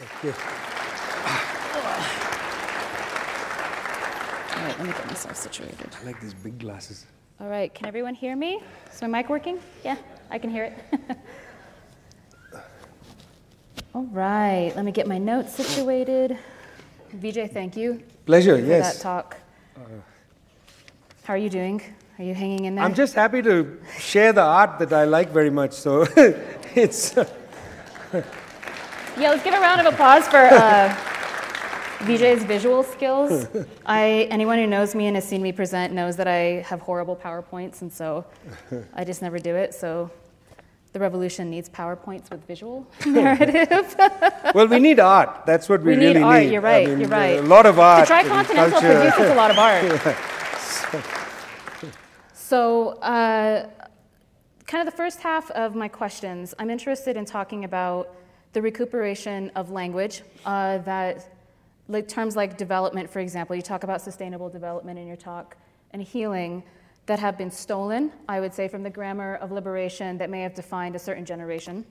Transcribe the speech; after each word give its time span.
Okay. 0.00 0.32
All 4.54 4.64
right, 4.64 4.78
let 4.78 4.86
me 4.86 4.92
get 4.92 5.06
myself 5.06 5.36
situated. 5.36 5.88
I 6.00 6.04
like 6.06 6.20
these 6.20 6.34
big 6.34 6.58
glasses. 6.58 7.06
All 7.40 7.48
right, 7.48 7.72
can 7.74 7.86
everyone 7.86 8.14
hear 8.14 8.36
me? 8.36 8.62
Is 8.92 9.02
my 9.02 9.08
mic 9.08 9.28
working? 9.28 9.58
Yeah, 9.84 9.96
I 10.30 10.38
can 10.38 10.50
hear 10.50 10.64
it. 10.64 11.18
All 13.94 14.04
right, 14.12 14.72
let 14.76 14.84
me 14.84 14.92
get 14.92 15.08
my 15.08 15.18
notes 15.18 15.54
situated. 15.54 16.38
Vijay, 17.16 17.50
thank 17.50 17.76
you 17.76 18.00
Pleasure, 18.26 18.56
for 18.56 18.64
yes. 18.64 18.96
that 18.96 19.02
talk. 19.02 19.36
How 21.24 21.34
are 21.34 21.38
you 21.38 21.50
doing? 21.50 21.82
Are 22.18 22.24
you 22.24 22.34
hanging 22.34 22.66
in 22.66 22.74
there? 22.76 22.84
I'm 22.84 22.94
just 22.94 23.14
happy 23.14 23.42
to 23.42 23.80
share 23.98 24.32
the 24.32 24.42
art 24.42 24.78
that 24.78 24.92
I 24.92 25.04
like 25.04 25.30
very 25.30 25.50
much. 25.50 25.72
So 25.72 26.06
it's. 26.74 27.16
Uh, 27.16 27.26
Yeah, 29.18 29.30
let's 29.30 29.42
give 29.42 29.54
a 29.54 29.60
round 29.60 29.80
of 29.80 29.92
applause 29.92 30.28
for 30.28 30.36
uh, 30.36 30.94
Vijay's 32.00 32.44
visual 32.44 32.82
skills. 32.84 33.46
I, 33.84 34.28
anyone 34.30 34.58
who 34.58 34.66
knows 34.66 34.94
me 34.94 35.06
and 35.06 35.16
has 35.16 35.26
seen 35.26 35.42
me 35.42 35.50
present 35.50 35.92
knows 35.92 36.16
that 36.16 36.28
I 36.28 36.62
have 36.66 36.80
horrible 36.80 37.16
PowerPoints, 37.16 37.82
and 37.82 37.92
so 37.92 38.24
I 38.94 39.04
just 39.04 39.20
never 39.20 39.38
do 39.40 39.56
it. 39.56 39.74
So 39.74 40.10
the 40.92 41.00
revolution 41.00 41.50
needs 41.50 41.68
PowerPoints 41.68 42.30
with 42.30 42.46
visual 42.46 42.86
narrative. 43.06 43.96
well, 44.54 44.68
we 44.68 44.78
need 44.78 45.00
art. 45.00 45.44
That's 45.46 45.68
what 45.68 45.82
we, 45.82 45.92
We 45.92 45.96
need 45.96 46.06
really 46.14 46.22
art, 46.22 46.42
need. 46.44 46.52
you're 46.52 46.60
right, 46.60 46.86
I 46.86 46.90
mean, 46.90 47.00
you're 47.00 47.08
right. 47.08 47.38
A 47.40 47.42
lot 47.42 47.66
of 47.66 47.78
art. 47.80 48.06
the 48.06 48.14
Tricontinental 48.14 48.80
produces 48.80 49.30
a 49.30 49.34
lot 49.34 49.50
of 49.50 49.58
art. 49.58 50.16
So, 52.32 52.92
uh, 53.02 53.68
kind 54.66 54.80
of 54.86 54.90
the 54.90 54.96
first 54.96 55.20
half 55.20 55.50
of 55.50 55.74
my 55.74 55.86
questions, 55.88 56.54
I'm 56.58 56.70
interested 56.70 57.14
in 57.14 57.26
talking 57.26 57.64
about 57.64 58.14
the 58.52 58.62
recuperation 58.62 59.50
of 59.54 59.70
language 59.70 60.22
uh, 60.44 60.78
that, 60.78 61.32
like 61.88 62.08
terms 62.08 62.36
like 62.36 62.56
development, 62.56 63.08
for 63.08 63.20
example, 63.20 63.54
you 63.54 63.62
talk 63.62 63.84
about 63.84 64.00
sustainable 64.00 64.48
development 64.48 64.98
in 64.98 65.06
your 65.06 65.16
talk, 65.16 65.56
and 65.92 66.02
healing 66.02 66.62
that 67.06 67.18
have 67.18 67.38
been 67.38 67.50
stolen, 67.50 68.12
I 68.28 68.40
would 68.40 68.52
say, 68.52 68.68
from 68.68 68.82
the 68.82 68.90
grammar 68.90 69.36
of 69.36 69.50
liberation 69.50 70.18
that 70.18 70.28
may 70.28 70.42
have 70.42 70.54
defined 70.54 70.94
a 70.94 70.98
certain 70.98 71.24
generation 71.24 71.86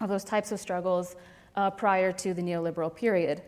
of 0.00 0.08
those 0.08 0.24
types 0.24 0.52
of 0.52 0.60
struggles 0.60 1.16
uh, 1.56 1.70
prior 1.70 2.12
to 2.12 2.34
the 2.34 2.42
neoliberal 2.42 2.94
period. 2.94 3.42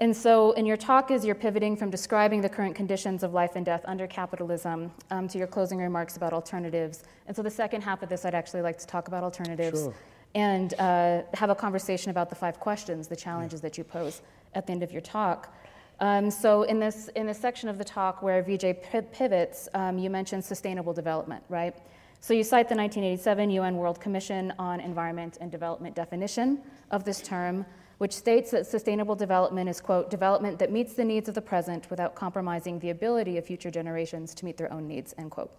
And 0.00 0.16
so, 0.16 0.52
in 0.52 0.66
your 0.66 0.76
talk, 0.76 1.10
as 1.10 1.24
you're 1.24 1.34
pivoting 1.34 1.76
from 1.76 1.90
describing 1.90 2.40
the 2.40 2.48
current 2.48 2.74
conditions 2.74 3.22
of 3.22 3.32
life 3.32 3.56
and 3.56 3.64
death 3.64 3.82
under 3.84 4.06
capitalism 4.06 4.90
um, 5.10 5.28
to 5.28 5.38
your 5.38 5.46
closing 5.46 5.78
remarks 5.78 6.16
about 6.16 6.32
alternatives. 6.32 7.04
And 7.26 7.36
so, 7.36 7.42
the 7.42 7.50
second 7.50 7.82
half 7.82 8.02
of 8.02 8.08
this, 8.08 8.24
I'd 8.24 8.34
actually 8.34 8.62
like 8.62 8.78
to 8.78 8.86
talk 8.86 9.08
about 9.08 9.22
alternatives 9.22 9.82
Sure. 9.82 9.94
And 10.34 10.74
uh, 10.74 11.22
have 11.34 11.50
a 11.50 11.54
conversation 11.54 12.10
about 12.10 12.30
the 12.30 12.34
five 12.34 12.58
questions, 12.58 13.08
the 13.08 13.16
challenges 13.16 13.60
that 13.60 13.76
you 13.76 13.84
pose 13.84 14.22
at 14.54 14.66
the 14.66 14.72
end 14.72 14.82
of 14.82 14.92
your 14.92 15.00
talk. 15.00 15.54
Um, 16.00 16.30
so, 16.30 16.64
in 16.64 16.80
this, 16.80 17.08
in 17.14 17.26
this 17.26 17.38
section 17.38 17.68
of 17.68 17.78
the 17.78 17.84
talk 17.84 18.22
where 18.22 18.42
Vijay 18.42 18.82
pi- 18.82 19.02
pivots, 19.12 19.68
um, 19.74 19.98
you 19.98 20.10
mentioned 20.10 20.44
sustainable 20.44 20.92
development, 20.92 21.44
right? 21.48 21.76
So, 22.20 22.34
you 22.34 22.42
cite 22.42 22.68
the 22.68 22.74
1987 22.74 23.50
UN 23.50 23.76
World 23.76 24.00
Commission 24.00 24.52
on 24.58 24.80
Environment 24.80 25.38
and 25.40 25.50
Development 25.50 25.94
definition 25.94 26.60
of 26.90 27.04
this 27.04 27.20
term, 27.20 27.64
which 27.98 28.12
states 28.12 28.50
that 28.50 28.66
sustainable 28.66 29.14
development 29.14 29.68
is, 29.68 29.80
quote, 29.80 30.10
development 30.10 30.58
that 30.58 30.72
meets 30.72 30.94
the 30.94 31.04
needs 31.04 31.28
of 31.28 31.36
the 31.36 31.42
present 31.42 31.88
without 31.88 32.16
compromising 32.16 32.80
the 32.80 32.90
ability 32.90 33.38
of 33.38 33.44
future 33.44 33.70
generations 33.70 34.34
to 34.34 34.44
meet 34.44 34.56
their 34.56 34.72
own 34.72 34.88
needs, 34.88 35.14
end 35.18 35.30
quote. 35.30 35.52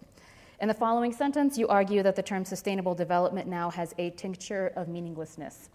In 0.60 0.68
the 0.68 0.74
following 0.74 1.12
sentence, 1.12 1.58
you 1.58 1.66
argue 1.66 2.02
that 2.02 2.14
the 2.14 2.22
term 2.22 2.44
sustainable 2.44 2.94
development 2.94 3.48
now 3.48 3.70
has 3.70 3.92
a 3.98 4.10
tincture 4.10 4.72
of 4.76 4.88
meaninglessness. 4.88 5.68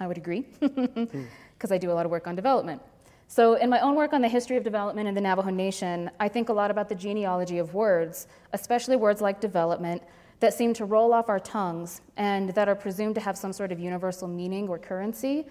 I 0.00 0.06
would 0.06 0.18
agree, 0.18 0.40
hmm. 0.60 1.24
because 1.54 1.72
I 1.72 1.78
do 1.78 1.90
a 1.90 1.94
lot 1.94 2.04
of 2.04 2.10
work 2.10 2.26
on 2.26 2.34
development. 2.34 2.82
So, 3.28 3.54
in 3.54 3.70
my 3.70 3.80
own 3.80 3.94
work 3.94 4.12
on 4.12 4.20
the 4.20 4.28
history 4.28 4.58
of 4.58 4.64
development 4.64 5.08
in 5.08 5.14
the 5.14 5.20
Navajo 5.20 5.48
Nation, 5.48 6.10
I 6.20 6.28
think 6.28 6.50
a 6.50 6.52
lot 6.52 6.70
about 6.70 6.90
the 6.90 6.94
genealogy 6.94 7.56
of 7.58 7.72
words, 7.72 8.26
especially 8.52 8.96
words 8.96 9.22
like 9.22 9.40
development, 9.40 10.02
that 10.40 10.52
seem 10.52 10.74
to 10.74 10.84
roll 10.84 11.14
off 11.14 11.30
our 11.30 11.40
tongues 11.40 12.02
and 12.16 12.50
that 12.50 12.68
are 12.68 12.74
presumed 12.74 13.14
to 13.14 13.20
have 13.20 13.38
some 13.38 13.52
sort 13.52 13.72
of 13.72 13.80
universal 13.80 14.28
meaning 14.28 14.68
or 14.68 14.78
currency, 14.78 15.46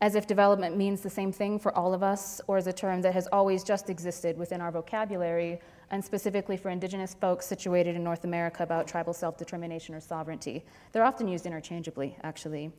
as 0.00 0.14
if 0.14 0.26
development 0.26 0.76
means 0.76 1.02
the 1.02 1.10
same 1.10 1.32
thing 1.32 1.58
for 1.58 1.76
all 1.76 1.92
of 1.92 2.02
us, 2.02 2.40
or 2.46 2.56
as 2.56 2.66
a 2.66 2.72
term 2.72 3.02
that 3.02 3.12
has 3.12 3.26
always 3.32 3.62
just 3.62 3.90
existed 3.90 4.38
within 4.38 4.62
our 4.62 4.70
vocabulary, 4.70 5.60
and 5.90 6.04
specifically 6.04 6.56
for 6.56 6.70
indigenous 6.70 7.14
folks 7.14 7.46
situated 7.46 7.96
in 7.96 8.02
North 8.02 8.24
America 8.24 8.62
about 8.62 8.86
tribal 8.86 9.12
self 9.12 9.36
determination 9.36 9.94
or 9.94 10.00
sovereignty. 10.00 10.64
They're 10.92 11.04
often 11.04 11.28
used 11.28 11.46
interchangeably, 11.46 12.16
actually. 12.22 12.72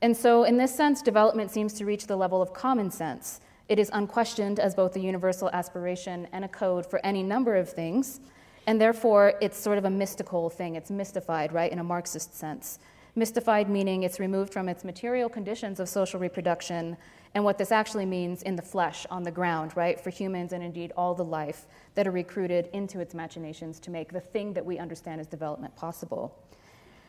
And 0.00 0.16
so, 0.16 0.44
in 0.44 0.56
this 0.56 0.74
sense, 0.74 1.00
development 1.00 1.50
seems 1.50 1.72
to 1.74 1.84
reach 1.84 2.06
the 2.06 2.16
level 2.16 2.42
of 2.42 2.52
common 2.52 2.90
sense. 2.90 3.40
It 3.68 3.78
is 3.78 3.88
unquestioned 3.92 4.58
as 4.58 4.74
both 4.74 4.96
a 4.96 5.00
universal 5.00 5.48
aspiration 5.52 6.26
and 6.32 6.44
a 6.44 6.48
code 6.48 6.84
for 6.84 7.00
any 7.04 7.22
number 7.22 7.54
of 7.56 7.70
things, 7.70 8.20
and 8.66 8.80
therefore 8.80 9.34
it's 9.40 9.58
sort 9.58 9.78
of 9.78 9.84
a 9.84 9.90
mystical 9.90 10.50
thing. 10.50 10.74
It's 10.74 10.90
mystified, 10.90 11.52
right, 11.52 11.70
in 11.70 11.78
a 11.78 11.84
Marxist 11.84 12.36
sense. 12.36 12.80
Mystified 13.14 13.68
meaning 13.68 14.02
it's 14.02 14.18
removed 14.18 14.52
from 14.52 14.68
its 14.68 14.84
material 14.84 15.28
conditions 15.28 15.78
of 15.78 15.88
social 15.88 16.18
reproduction 16.18 16.96
and 17.34 17.44
what 17.44 17.58
this 17.58 17.72
actually 17.72 18.06
means 18.06 18.42
in 18.42 18.56
the 18.56 18.62
flesh, 18.62 19.06
on 19.10 19.22
the 19.22 19.30
ground, 19.30 19.76
right, 19.76 19.98
for 19.98 20.10
humans 20.10 20.52
and 20.52 20.62
indeed 20.62 20.92
all 20.96 21.14
the 21.14 21.24
life 21.24 21.66
that 21.94 22.06
are 22.06 22.10
recruited 22.10 22.68
into 22.72 23.00
its 23.00 23.14
machinations 23.14 23.80
to 23.80 23.90
make 23.90 24.12
the 24.12 24.20
thing 24.20 24.52
that 24.52 24.64
we 24.64 24.78
understand 24.78 25.20
as 25.20 25.26
development 25.26 25.74
possible. 25.74 26.38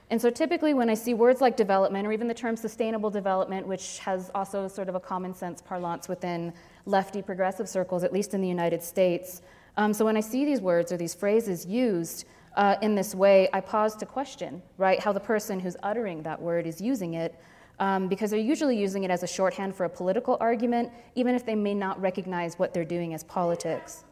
And 0.09 0.22
so 0.22 0.29
typically, 0.29 0.73
when 0.73 0.89
I 0.89 0.94
see 0.94 1.13
words 1.13 1.41
like 1.41 1.57
development, 1.57 2.06
or 2.07 2.12
even 2.12 2.28
the 2.28 2.33
term 2.33 2.56
sustainable 2.56 3.09
development, 3.09 3.67
which 3.67 4.00
has 4.00 4.29
also 4.35 4.67
sort 4.67 4.89
of 4.89 4.95
a 4.95 5.00
common 5.00 5.33
sense 5.33 5.62
parlance 5.62 6.07
within 6.07 6.53
lefty 6.85 7.22
progressive 7.22 7.67
circles, 7.67 8.03
at 8.03 8.13
least 8.13 8.33
in 8.33 8.41
the 8.41 8.47
United 8.47 8.83
States, 8.83 9.41
um, 9.75 9.94
so 9.94 10.06
when 10.06 10.16
I 10.16 10.19
see 10.19 10.45
these 10.45 10.62
words 10.62 10.91
or 10.91 10.97
these 10.97 11.13
phrases 11.13 11.66
used 11.66 12.25
uh, 12.56 12.75
in 12.81 12.94
this 12.94 13.16
way, 13.16 13.50
I 13.53 13.59
pause 13.59 13.95
to 13.97 14.06
question, 14.06 14.62
right, 14.78 15.00
how 15.00 15.12
the 15.12 15.19
person 15.19 15.59
who's 15.59 15.75
uttering 15.81 16.22
that 16.23 16.39
word 16.39 16.67
is 16.67 16.79
using 16.79 17.16
it, 17.16 17.35
um, 17.79 18.07
because 18.07 18.29
they're 18.31 18.39
usually 18.39 18.78
using 18.78 19.03
it 19.03 19.11
as 19.11 19.23
a 19.23 19.28
shorthand 19.28 19.75
for 19.75 19.85
a 19.85 19.89
political 19.89 20.38
argument, 20.39 20.91
even 21.16 21.35
if 21.35 21.45
they 21.45 21.56
may 21.56 21.73
not 21.73 22.00
recognize 22.01 22.57
what 22.59 22.73
they're 22.73 22.85
doing 22.85 23.13
as 23.13 23.23
politics. 23.23 24.03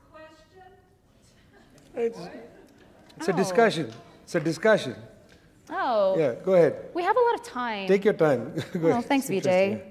It's, 1.95 2.17
it's 3.17 3.27
a 3.27 3.33
Oh. 3.33 3.35
discussion. 3.35 3.91
It's 4.23 4.35
a 4.35 4.39
discussion. 4.39 4.95
Oh, 5.69 6.17
Yeah, 6.17 6.33
go 6.43 6.53
ahead. 6.53 6.75
we 6.93 7.03
have 7.03 7.15
a 7.15 7.19
lot 7.19 7.35
of 7.35 7.43
time. 7.43 7.87
Take 7.87 8.03
your 8.05 8.13
time. 8.13 8.53
go 8.73 8.79
Well, 8.79 8.91
ahead. 8.93 9.05
thanks, 9.05 9.27
Vijay. 9.27 9.81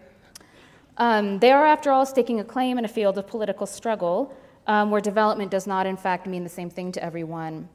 Um, 0.97 1.39
they 1.39 1.53
are, 1.53 1.65
after 1.67 1.91
all, 1.93 2.05
staking 2.05 2.41
a 2.41 2.45
claim 2.45 2.77
in 2.79 2.85
a 2.85 2.89
field 2.89 3.17
of 3.17 3.27
political 3.27 3.67
struggle 3.67 4.35
um, 4.67 4.91
where 4.91 5.01
development 5.01 5.51
does 5.51 5.67
not, 5.67 5.87
in 5.87 5.97
fact, 5.97 6.27
mean 6.27 6.43
the 6.43 6.51
same 6.51 6.69
thing 6.69 6.93
to 6.93 7.03
everyone, 7.03 7.69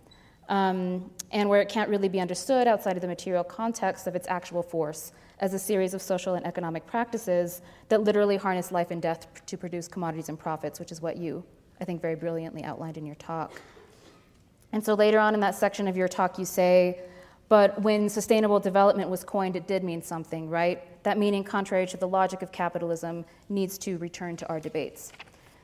um, 0.49 1.09
and 1.31 1.49
where 1.49 1.59
it 1.61 1.67
can't 1.69 1.89
really 1.89 2.07
be 2.09 2.19
understood 2.19 2.67
outside 2.67 2.95
of 2.97 3.01
the 3.01 3.07
material 3.07 3.43
context 3.43 4.05
of 4.05 4.15
its 4.15 4.27
actual 4.27 4.61
force 4.61 5.11
as 5.39 5.53
a 5.53 5.59
series 5.59 5.93
of 5.93 6.01
social 6.01 6.35
and 6.35 6.45
economic 6.45 6.85
practices 6.87 7.61
that 7.89 8.03
literally 8.03 8.37
harness 8.37 8.71
life 8.71 8.91
and 8.91 9.01
death 9.01 9.27
to 9.45 9.57
produce 9.57 9.87
commodities 9.87 10.29
and 10.29 10.39
profits, 10.39 10.79
which 10.79 10.91
is 10.91 11.01
what 11.01 11.17
you, 11.17 11.43
I 11.81 11.85
think, 11.85 12.01
very 12.01 12.15
brilliantly 12.15 12.63
outlined 12.63 12.97
in 12.97 13.05
your 13.05 13.15
talk. 13.15 13.51
And 14.71 14.83
so 14.83 14.93
later 14.93 15.19
on 15.19 15.33
in 15.33 15.39
that 15.41 15.55
section 15.55 15.87
of 15.87 15.97
your 15.97 16.07
talk, 16.07 16.39
you 16.39 16.45
say, 16.45 16.99
but 17.47 17.79
when 17.81 18.09
sustainable 18.09 18.59
development 18.59 19.09
was 19.09 19.23
coined, 19.23 19.55
it 19.55 19.67
did 19.67 19.83
mean 19.83 20.01
something, 20.01 20.49
right? 20.49 21.03
That 21.03 21.17
meaning, 21.17 21.43
contrary 21.43 21.85
to 21.87 21.97
the 21.97 22.07
logic 22.07 22.41
of 22.41 22.51
capitalism, 22.51 23.23
needs 23.49 23.77
to 23.79 23.97
return 23.99 24.35
to 24.37 24.49
our 24.49 24.59
debates. 24.59 25.11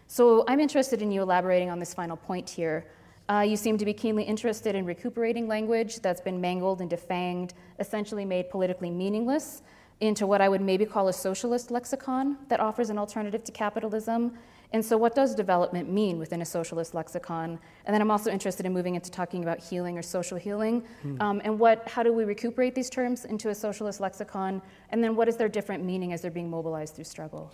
So 0.08 0.44
I'm 0.48 0.60
interested 0.60 1.02
in 1.02 1.12
you 1.12 1.22
elaborating 1.22 1.70
on 1.70 1.80
this 1.80 1.94
final 1.94 2.18
point 2.18 2.50
here. 2.50 2.86
Uh, 3.32 3.40
you 3.40 3.56
seem 3.56 3.78
to 3.78 3.86
be 3.86 3.94
keenly 3.94 4.24
interested 4.24 4.76
in 4.76 4.84
recuperating 4.84 5.48
language 5.48 6.02
that's 6.02 6.20
been 6.20 6.42
mangled 6.42 6.82
and 6.82 6.92
defanged, 6.92 7.52
essentially 7.80 8.26
made 8.26 8.50
politically 8.50 8.90
meaningless, 8.90 9.62
into 10.02 10.28
what 10.28 10.42
I 10.42 10.50
would 10.50 10.60
maybe 10.60 10.86
call 10.86 11.08
a 11.08 11.14
socialist 11.14 11.72
lexicon 11.72 12.36
that 12.50 12.60
offers 12.60 12.90
an 12.90 12.98
alternative 12.98 13.46
to 13.46 13.52
capitalism. 13.54 14.34
And 14.74 14.84
so, 14.84 14.98
what 14.98 15.16
does 15.16 15.34
development 15.34 15.90
mean 15.90 16.20
within 16.20 16.42
a 16.42 16.46
socialist 16.46 16.94
lexicon? 16.94 17.58
And 17.86 17.94
then 17.94 18.02
I'm 18.02 18.12
also 18.12 18.32
interested 18.32 18.66
in 18.66 18.74
moving 18.74 18.96
into 18.96 19.10
talking 19.10 19.44
about 19.44 19.60
healing 19.60 19.98
or 19.98 20.02
social 20.02 20.38
healing, 20.38 20.84
um, 21.22 21.42
and 21.46 21.58
what, 21.58 21.88
how 21.88 22.04
do 22.04 22.12
we 22.12 22.26
recuperate 22.26 22.76
these 22.76 22.90
terms 22.90 23.24
into 23.24 23.50
a 23.50 23.56
socialist 23.56 24.02
lexicon? 24.02 24.62
And 24.90 25.02
then, 25.02 25.16
what 25.16 25.30
is 25.30 25.38
their 25.38 25.50
different 25.50 25.86
meaning 25.86 26.12
as 26.12 26.22
they're 26.22 26.32
being 26.32 26.50
mobilized 26.50 26.96
through 26.96 27.06
struggle? 27.06 27.54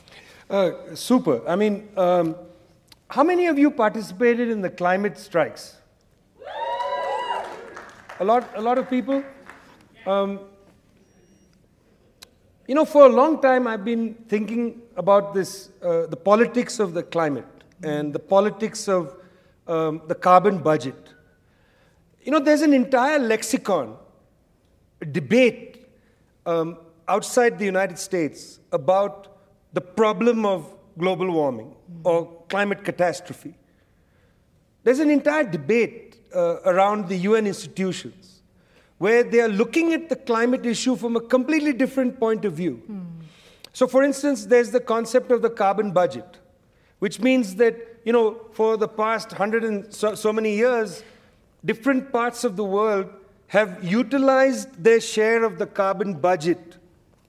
Uh, 0.50 0.96
super. 0.96 1.48
I 1.48 1.56
mean, 1.56 1.90
um, 1.98 2.36
how 3.10 3.24
many 3.24 3.48
of 3.48 3.58
you 3.58 3.72
participated 3.72 4.50
in 4.50 4.62
the 4.62 4.70
climate 4.70 5.18
strikes? 5.18 5.76
A 8.20 8.26
lot, 8.26 8.50
a 8.56 8.62
lot 8.62 8.78
of 8.78 8.90
people. 8.90 9.24
Um, 10.06 10.40
you 12.68 12.76
know, 12.76 12.84
for 12.84 13.06
a 13.06 13.10
long 13.10 13.42
time, 13.42 13.66
I've 13.68 13.86
been 13.86 14.16
thinking 14.28 14.82
about 14.98 15.34
this, 15.34 15.70
uh, 15.82 16.08
the 16.08 16.18
politics 16.18 16.80
of 16.80 16.94
the 16.94 17.04
climate 17.04 17.46
and 17.84 18.12
the 18.12 18.20
politics 18.20 18.90
of 18.90 19.16
um, 19.68 20.02
the 20.08 20.16
carbon 20.16 20.58
budget. 20.58 21.14
You 22.24 22.32
know, 22.32 22.40
there's 22.40 22.62
an 22.62 22.74
entire 22.74 23.20
lexicon, 23.20 23.96
debate 25.12 25.88
um, 26.46 26.78
outside 27.08 27.58
the 27.58 27.66
United 27.66 28.00
States 28.00 28.60
about 28.72 29.38
the 29.72 29.82
problem 29.82 30.46
of 30.46 30.74
global 30.98 31.32
warming 31.32 31.76
or 32.04 32.44
climate 32.50 32.84
catastrophe. 32.84 33.56
There's 34.84 35.00
an 35.00 35.10
entire 35.10 35.44
debate 35.44 36.18
uh, 36.36 36.62
around 36.66 37.08
the 37.10 37.18
UN 37.18 37.48
institutions 37.48 38.42
where 38.98 39.24
they 39.24 39.40
are 39.42 39.50
looking 39.50 39.94
at 39.94 40.10
the 40.10 40.16
climate 40.16 40.66
issue 40.66 40.96
from 40.96 41.16
a 41.16 41.22
completely 41.22 41.74
different 41.74 42.20
point 42.20 42.46
of 42.46 42.54
view. 42.54 42.82
So, 43.74 43.88
for 43.88 44.04
instance, 44.04 44.46
there's 44.46 44.72
the 44.72 44.80
concept 44.80 45.32
of 45.32 45.44
the 45.44 45.52
carbon 45.52 45.92
budget, 45.92 46.40
which 47.00 47.20
means 47.20 47.56
that, 47.56 47.76
you 48.06 48.12
know, 48.12 48.42
for 48.54 48.76
the 48.76 48.88
past 48.88 49.32
hundred 49.34 49.64
and 49.64 49.94
so, 49.94 50.16
so 50.16 50.34
many 50.34 50.56
years, 50.56 51.04
different 51.64 52.12
parts 52.12 52.44
of 52.44 52.56
the 52.56 52.64
world 52.64 53.08
have 53.48 53.84
utilized 53.84 54.84
their 54.84 55.00
share 55.00 55.44
of 55.44 55.60
the 55.60 55.68
carbon 55.68 56.14
budget 56.14 56.78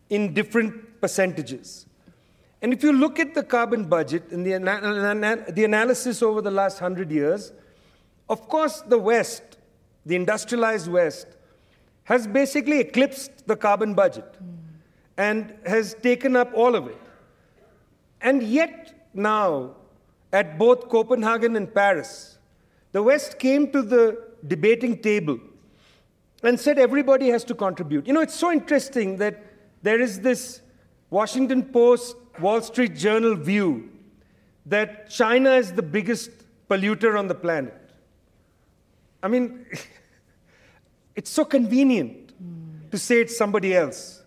in 0.08 0.32
different 0.32 1.00
percentages. 1.00 1.84
And 2.60 2.72
if 2.72 2.82
you 2.82 2.92
look 2.92 3.18
at 3.18 3.34
the 3.34 3.42
carbon 3.42 3.84
budget 3.84 4.30
and 4.30 4.44
the, 4.44 4.54
ana- 4.54 5.44
the 5.50 5.64
analysis 5.64 6.22
over 6.22 6.42
the 6.42 6.50
last 6.50 6.78
hundred 6.78 7.10
years, 7.10 7.52
of 8.28 8.48
course, 8.48 8.80
the 8.80 8.98
West, 8.98 9.58
the 10.04 10.16
industrialized 10.16 10.88
West, 10.88 11.28
has 12.04 12.26
basically 12.26 12.80
eclipsed 12.80 13.46
the 13.46 13.56
carbon 13.56 13.94
budget 13.94 14.36
and 15.16 15.54
has 15.66 15.94
taken 15.94 16.36
up 16.36 16.50
all 16.54 16.74
of 16.74 16.86
it. 16.86 17.00
And 18.20 18.42
yet, 18.42 19.08
now, 19.14 19.76
at 20.32 20.58
both 20.58 20.88
Copenhagen 20.88 21.56
and 21.56 21.72
Paris, 21.72 22.38
the 22.92 23.02
West 23.02 23.38
came 23.38 23.70
to 23.72 23.82
the 23.82 24.24
debating 24.46 25.00
table 25.00 25.38
and 26.42 26.58
said 26.58 26.78
everybody 26.78 27.28
has 27.28 27.44
to 27.44 27.54
contribute. 27.54 28.06
You 28.06 28.12
know, 28.12 28.20
it's 28.20 28.34
so 28.34 28.52
interesting 28.52 29.16
that 29.18 29.42
there 29.82 30.00
is 30.00 30.20
this 30.20 30.60
Washington 31.10 31.62
Post, 31.62 32.16
Wall 32.40 32.60
Street 32.62 32.96
Journal 32.96 33.34
view 33.34 33.90
that 34.66 35.10
China 35.10 35.52
is 35.52 35.72
the 35.72 35.82
biggest 35.82 36.30
polluter 36.68 37.18
on 37.18 37.28
the 37.28 37.34
planet. 37.34 37.74
I 39.22 39.28
mean, 39.28 39.66
it's 41.16 41.30
so 41.30 41.44
convenient 41.44 42.32
to 42.90 42.98
say 42.98 43.20
it's 43.20 43.36
somebody 43.36 43.74
else. 43.74 44.22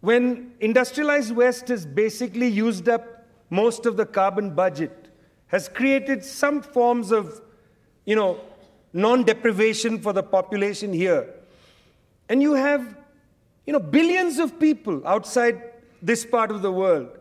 When 0.00 0.52
industrialized 0.60 1.34
West 1.34 1.68
has 1.68 1.84
basically 1.84 2.48
used 2.48 2.88
up 2.88 3.26
most 3.50 3.86
of 3.86 3.96
the 3.96 4.06
carbon 4.06 4.54
budget, 4.54 5.08
has 5.48 5.68
created 5.68 6.24
some 6.24 6.62
forms 6.62 7.10
of, 7.10 7.40
you 8.04 8.16
know, 8.16 8.40
non-deprivation 8.92 10.00
for 10.00 10.12
the 10.12 10.22
population 10.22 10.92
here. 10.92 11.34
And 12.28 12.42
you 12.42 12.54
have, 12.54 12.96
you 13.66 13.72
know, 13.72 13.78
billions 13.78 14.38
of 14.38 14.58
people 14.58 15.06
outside 15.06 15.60
this 16.02 16.24
part 16.24 16.50
of 16.50 16.62
the 16.62 16.72
world 16.72 17.18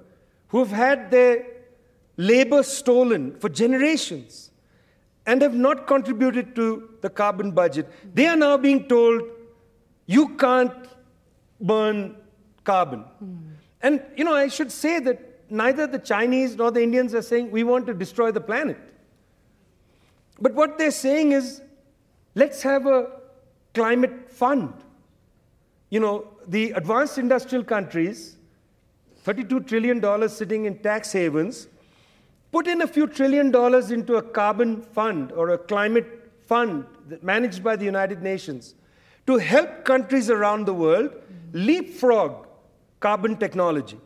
who 0.55 0.63
have 0.63 0.71
had 0.71 1.11
their 1.11 1.45
labor 2.15 2.63
stolen 2.63 3.23
for 3.41 3.49
generations 3.49 4.51
and 5.25 5.41
have 5.41 5.53
not 5.53 5.85
contributed 5.85 6.55
to 6.55 6.91
the 7.01 7.09
carbon 7.09 7.51
budget. 7.51 7.85
They 8.13 8.25
are 8.27 8.37
now 8.37 8.55
being 8.55 8.87
told, 8.87 9.23
you 10.05 10.29
can't 10.37 10.71
burn 11.59 12.15
carbon. 12.63 12.99
Hmm. 12.99 13.35
And, 13.81 14.01
you 14.15 14.23
know, 14.23 14.33
I 14.33 14.47
should 14.47 14.71
say 14.71 15.01
that 15.01 15.19
neither 15.49 15.87
the 15.87 15.99
Chinese 15.99 16.55
nor 16.55 16.71
the 16.71 16.81
Indians 16.81 17.13
are 17.13 17.21
saying 17.21 17.51
we 17.51 17.65
want 17.65 17.85
to 17.87 17.93
destroy 17.93 18.31
the 18.31 18.39
planet. 18.39 18.79
But 20.39 20.53
what 20.53 20.77
they're 20.77 20.89
saying 20.89 21.33
is, 21.33 21.61
let's 22.33 22.61
have 22.61 22.85
a 22.85 23.07
climate 23.73 24.31
fund. 24.31 24.73
You 25.89 25.99
know, 25.99 26.29
the 26.47 26.71
advanced 26.71 27.17
industrial 27.17 27.65
countries, 27.65 28.37
$32 29.25 29.68
trillion 29.68 30.30
sitting 30.30 30.66
in 30.66 30.77
tax 30.80 31.12
havens, 31.12 31.68
put 32.51 32.68
in 32.68 32.81
a 32.81 32.88
few 32.88 33.07
trillion 33.07 33.51
dollars 33.51 33.92
into 33.92 34.16
a 34.16 34.22
carbon 34.22 34.81
fund 34.81 35.31
or 35.31 35.50
a 35.50 35.57
climate 35.57 36.31
fund 36.45 36.86
managed 37.22 37.63
by 37.63 37.75
the 37.75 37.86
United 37.86 38.22
Nations 38.22 38.75
to 39.25 39.38
help 39.38 39.83
countries 39.83 40.30
around 40.30 40.66
the 40.66 40.74
world 40.74 41.12
leapfrog 41.54 42.45
carbon 43.00 43.36
technology. 43.36 43.98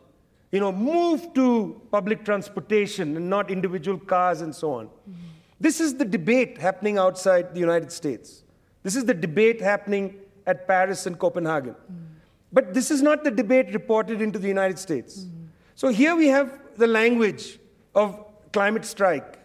You 0.52 0.60
know, 0.60 0.72
move 0.72 1.32
to 1.34 1.80
public 1.90 2.24
transportation 2.24 3.16
and 3.16 3.28
not 3.28 3.50
individual 3.50 3.98
cars 3.98 4.40
and 4.40 4.54
so 4.54 4.72
on. 4.72 4.86
Mm-hmm. 4.86 5.12
This 5.60 5.80
is 5.80 5.94
the 5.94 6.04
debate 6.04 6.58
happening 6.58 6.98
outside 6.98 7.54
the 7.54 7.60
United 7.60 7.92
States. 7.92 8.42
This 8.82 8.96
is 8.96 9.04
the 9.04 9.14
debate 9.14 9.60
happening 9.60 10.16
at 10.46 10.66
Paris 10.66 11.06
and 11.06 11.18
Copenhagen. 11.18 11.74
Mm-hmm. 11.74 12.09
But 12.52 12.74
this 12.74 12.90
is 12.90 13.02
not 13.02 13.24
the 13.24 13.30
debate 13.30 13.72
reported 13.72 14.20
into 14.20 14.38
the 14.38 14.48
United 14.48 14.78
States. 14.78 15.20
Mm-hmm. 15.20 15.44
So 15.74 15.88
here 15.88 16.16
we 16.16 16.28
have 16.28 16.58
the 16.76 16.86
language 16.86 17.58
of 17.94 18.18
climate 18.52 18.84
strike, 18.84 19.38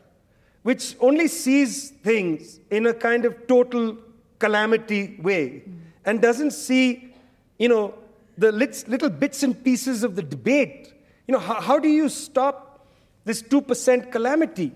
which 0.63 0.95
only 0.99 1.27
sees 1.27 1.91
things 1.91 2.59
in 2.71 2.85
a 2.87 2.93
kind 2.93 3.25
of 3.25 3.47
total 3.47 3.97
calamity 4.39 5.17
way 5.21 5.63
and 6.03 6.21
doesn't 6.21 6.51
see, 6.51 7.13
you 7.57 7.69
know, 7.69 7.93
the 8.37 8.51
little 8.51 9.09
bits 9.09 9.43
and 9.43 9.63
pieces 9.63 10.03
of 10.03 10.15
the 10.15 10.21
debate. 10.21 10.93
You 11.27 11.33
know, 11.33 11.39
how, 11.39 11.61
how 11.61 11.79
do 11.79 11.87
you 11.87 12.09
stop 12.09 12.85
this 13.23 13.41
2% 13.41 14.11
calamity? 14.11 14.71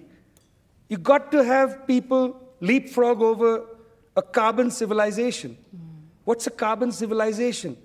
You've 0.88 1.04
got 1.04 1.32
to 1.32 1.44
have 1.44 1.86
people 1.86 2.42
leapfrog 2.62 3.22
over 3.22 3.66
a 4.16 4.22
carbon 4.22 4.72
civilization. 4.72 5.58
What's 6.24 6.48
a 6.48 6.52
carbon 6.52 6.92
civilization? 6.92 7.78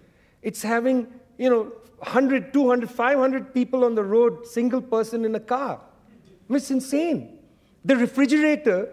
It's 0.44 0.62
having, 0.62 1.08
you 1.38 1.50
know, 1.50 1.73
100, 1.99 2.52
200, 2.52 2.91
500 2.91 3.55
people 3.55 3.85
on 3.85 3.94
the 3.94 4.05
road, 4.05 4.46
single 4.46 4.82
person 4.82 5.25
in 5.25 5.35
a 5.35 5.41
car. 5.41 5.81
I 5.81 6.52
mean, 6.52 6.58
it's 6.58 6.70
insane. 6.70 7.38
The 7.85 7.96
refrigerator 7.96 8.91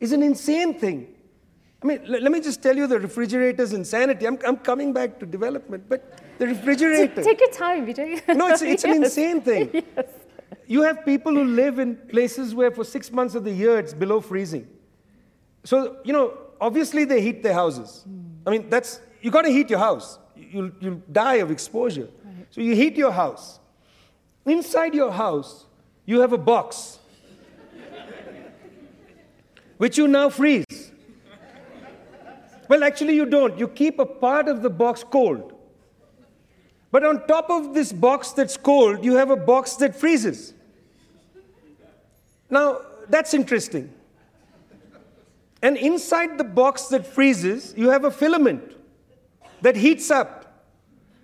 is 0.00 0.12
an 0.12 0.22
insane 0.22 0.78
thing. 0.78 1.14
I 1.82 1.86
mean, 1.86 2.00
let 2.06 2.32
me 2.32 2.40
just 2.40 2.62
tell 2.62 2.74
you 2.74 2.86
the 2.86 2.98
refrigerator's 2.98 3.74
insanity. 3.74 4.26
I'm, 4.26 4.38
I'm 4.46 4.56
coming 4.56 4.94
back 4.94 5.20
to 5.20 5.26
development, 5.26 5.84
but 5.86 6.18
the 6.38 6.46
refrigerator. 6.46 7.22
Take 7.22 7.40
your 7.40 7.50
time, 7.50 7.86
Vijay. 7.86 8.34
no, 8.34 8.48
it's, 8.48 8.62
it's 8.62 8.84
yes. 8.86 8.96
an 8.96 9.04
insane 9.04 9.40
thing. 9.42 9.70
Yes. 9.72 10.06
You 10.66 10.80
have 10.82 11.04
people 11.04 11.34
who 11.34 11.44
live 11.44 11.78
in 11.78 11.96
places 12.08 12.54
where 12.54 12.70
for 12.70 12.84
six 12.84 13.12
months 13.12 13.34
of 13.34 13.44
the 13.44 13.50
year 13.50 13.78
it's 13.78 13.92
below 13.92 14.22
freezing. 14.22 14.66
So, 15.64 15.98
you 16.04 16.14
know, 16.14 16.38
obviously 16.58 17.04
they 17.04 17.20
heat 17.20 17.42
their 17.42 17.52
houses. 17.52 18.04
Mm. 18.08 18.24
I 18.46 18.50
mean, 18.50 18.70
that's, 18.70 19.00
you 19.20 19.30
got 19.30 19.42
to 19.42 19.50
heat 19.50 19.68
your 19.68 19.78
house. 19.78 20.18
You'll, 20.36 20.70
you'll 20.80 21.02
die 21.10 21.34
of 21.34 21.50
exposure. 21.50 22.08
Right. 22.24 22.46
So 22.50 22.60
you 22.60 22.74
heat 22.74 22.96
your 22.96 23.12
house. 23.12 23.58
Inside 24.46 24.94
your 24.94 25.10
house, 25.10 25.66
you 26.04 26.20
have 26.20 26.32
a 26.32 26.38
box, 26.38 26.98
which 29.78 29.96
you 29.96 30.06
now 30.06 30.28
freeze. 30.28 30.90
Well, 32.68 32.82
actually, 32.84 33.14
you 33.14 33.26
don't. 33.26 33.58
You 33.58 33.68
keep 33.68 33.98
a 33.98 34.06
part 34.06 34.48
of 34.48 34.62
the 34.62 34.70
box 34.70 35.04
cold. 35.04 35.52
But 36.90 37.04
on 37.04 37.26
top 37.26 37.50
of 37.50 37.74
this 37.74 37.92
box 37.92 38.30
that's 38.32 38.56
cold, 38.56 39.04
you 39.04 39.14
have 39.14 39.30
a 39.30 39.36
box 39.36 39.74
that 39.76 39.96
freezes. 39.96 40.54
Now, 42.48 42.82
that's 43.08 43.34
interesting. 43.34 43.92
And 45.60 45.76
inside 45.76 46.38
the 46.38 46.44
box 46.44 46.86
that 46.88 47.06
freezes, 47.06 47.74
you 47.76 47.88
have 47.90 48.04
a 48.04 48.10
filament 48.10 48.74
that 49.64 49.76
heats 49.76 50.10
up 50.10 50.62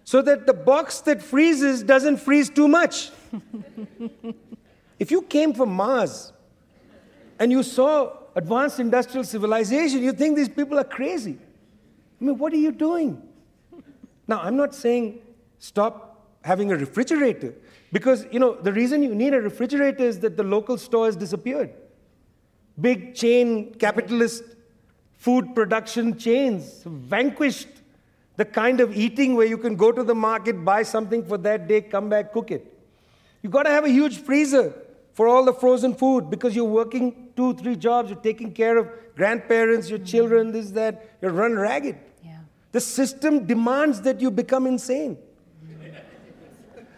so 0.03 0.23
that 0.23 0.47
the 0.47 0.55
box 0.55 1.01
that 1.01 1.23
freezes 1.23 1.83
doesn't 1.83 2.17
freeze 2.17 2.49
too 2.49 2.67
much. 2.67 3.11
if 4.99 5.11
you 5.11 5.21
came 5.23 5.53
from 5.53 5.71
Mars 5.71 6.33
and 7.39 7.53
you 7.53 7.63
saw 7.63 8.17
advanced 8.35 8.81
industrial 8.81 9.25
civilization, 9.25 10.03
you 10.03 10.13
think 10.13 10.37
these 10.37 10.49
people 10.49 10.79
are 10.79 10.85
crazy. 10.85 11.37
I 12.19 12.25
mean, 12.25 12.39
what 12.39 12.55
are 12.55 12.63
you 12.67 12.73
doing? 12.73 13.23
Now, 14.27 14.41
I'm 14.41 14.57
not 14.57 14.75
saying 14.75 15.21
stop 15.59 16.27
having 16.43 16.73
a 16.73 16.77
refrigerator, 16.77 17.53
because, 17.93 18.27
you 18.33 18.39
know, 18.39 18.55
the 18.55 18.73
reason 18.73 19.03
you 19.03 19.15
need 19.15 19.35
a 19.35 19.41
refrigerator 19.41 20.05
is 20.05 20.21
that 20.21 20.39
the 20.39 20.45
local 20.45 20.79
store 20.79 21.05
has 21.05 21.17
disappeared. 21.17 21.75
Big 22.81 23.15
chain 23.15 23.75
capitalist 23.75 24.45
food 25.19 25.55
production 25.55 26.17
chains 26.17 26.83
vanquished 26.87 27.69
the 28.37 28.45
kind 28.45 28.81
of 28.81 28.97
eating 28.97 29.35
where 29.35 29.47
you 29.47 29.59
can 29.59 29.77
go 29.77 29.93
to 29.93 30.03
the 30.03 30.15
market, 30.15 30.65
buy 30.65 30.83
something 30.83 31.25
for 31.25 31.39
that 31.39 31.69
day, 31.69 31.81
come 31.81 32.09
back, 32.09 32.33
cook 32.33 32.51
it. 32.51 32.67
You've 33.43 33.53
got 33.53 33.65
to 33.65 33.71
have 33.71 33.85
a 33.85 33.91
huge 33.91 34.19
freezer 34.19 34.75
for 35.13 35.29
all 35.29 35.45
the 35.45 35.53
frozen 35.53 35.95
food 35.95 36.31
because 36.31 36.55
you're 36.57 36.65
working 36.65 37.29
two, 37.37 37.55
three 37.55 37.77
jobs, 37.77 38.11
you're 38.11 38.19
taking 38.21 38.53
care 38.53 38.79
of 38.79 38.89
grandparents, 39.17 39.91
your 39.91 39.99
children, 39.99 40.53
this, 40.53 40.71
that, 40.71 41.17
you're 41.21 41.33
run 41.33 41.55
ragged. 41.55 41.97
Yeah. 42.25 42.39
The 42.73 42.81
system 42.81 43.47
demands 43.47 44.01
that 44.03 44.21
you 44.21 44.31
become 44.31 44.67
insane. 44.67 45.19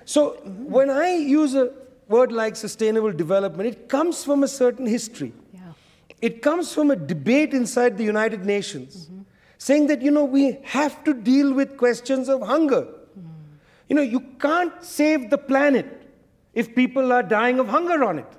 So 0.04 0.32
when 0.44 0.90
I 0.90 1.14
use 1.14 1.54
a 1.54 1.72
word 2.08 2.32
like 2.32 2.56
sustainable 2.56 3.12
development, 3.12 3.68
it 3.68 3.88
comes 3.88 4.24
from 4.24 4.42
a 4.42 4.48
certain 4.48 4.86
history. 4.86 5.32
Yeah. 5.52 5.60
It 6.20 6.42
comes 6.42 6.72
from 6.72 6.90
a 6.90 6.96
debate 6.96 7.54
inside 7.54 7.96
the 7.96 8.04
United 8.04 8.44
Nations 8.44 9.06
mm-hmm. 9.06 9.21
Saying 9.62 9.86
that, 9.86 10.02
you 10.02 10.10
know, 10.10 10.24
we 10.24 10.58
have 10.64 11.04
to 11.04 11.14
deal 11.14 11.52
with 11.54 11.76
questions 11.76 12.28
of 12.28 12.40
hunger. 12.42 12.82
Mm. 12.82 13.28
You 13.88 13.94
know, 13.96 14.02
you 14.02 14.20
can't 14.40 14.72
save 14.82 15.30
the 15.30 15.38
planet 15.38 15.86
if 16.52 16.74
people 16.74 17.12
are 17.12 17.22
dying 17.22 17.60
of 17.60 17.68
hunger 17.68 18.02
on 18.02 18.18
it? 18.18 18.32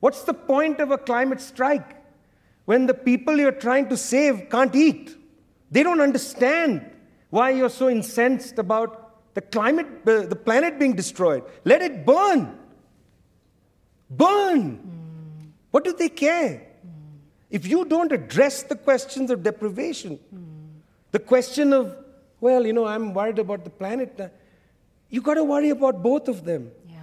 What's 0.00 0.22
the 0.22 0.32
point 0.32 0.80
of 0.80 0.90
a 0.90 0.96
climate 0.96 1.42
strike 1.42 1.96
when 2.64 2.86
the 2.86 2.94
people 2.94 3.38
you're 3.38 3.60
trying 3.66 3.90
to 3.90 3.96
save 3.96 4.48
can't 4.48 4.74
eat? 4.74 5.16
They 5.70 5.82
don't 5.82 6.00
understand 6.00 6.96
why 7.28 7.50
you're 7.50 7.68
so 7.68 7.90
incensed 7.90 8.58
about 8.58 9.34
the 9.34 9.42
climate, 9.42 9.86
uh, 10.06 10.22
the 10.22 10.36
planet 10.36 10.78
being 10.78 10.94
destroyed. 10.94 11.44
Let 11.64 11.82
it 11.82 12.06
burn. 12.06 12.58
Burn. 14.08 14.78
Mm. 14.78 15.50
What 15.72 15.84
do 15.84 15.92
they 15.92 16.08
care? 16.08 16.67
Mm. 17.50 17.54
If 17.56 17.66
you 17.66 17.84
don't 17.84 18.12
address 18.12 18.62
the 18.62 18.76
questions 18.76 19.30
of 19.30 19.42
deprivation, 19.42 20.18
mm. 20.34 20.80
the 21.12 21.18
question 21.18 21.72
of, 21.72 21.96
well, 22.40 22.66
you 22.66 22.72
know, 22.72 22.86
I'm 22.86 23.14
worried 23.14 23.38
about 23.38 23.64
the 23.64 23.70
planet, 23.70 24.18
uh, 24.20 24.28
you 25.10 25.20
got 25.22 25.34
to 25.34 25.44
worry 25.44 25.70
about 25.70 26.02
both 26.02 26.28
of 26.28 26.44
them. 26.44 26.70
Yeah. 26.88 26.98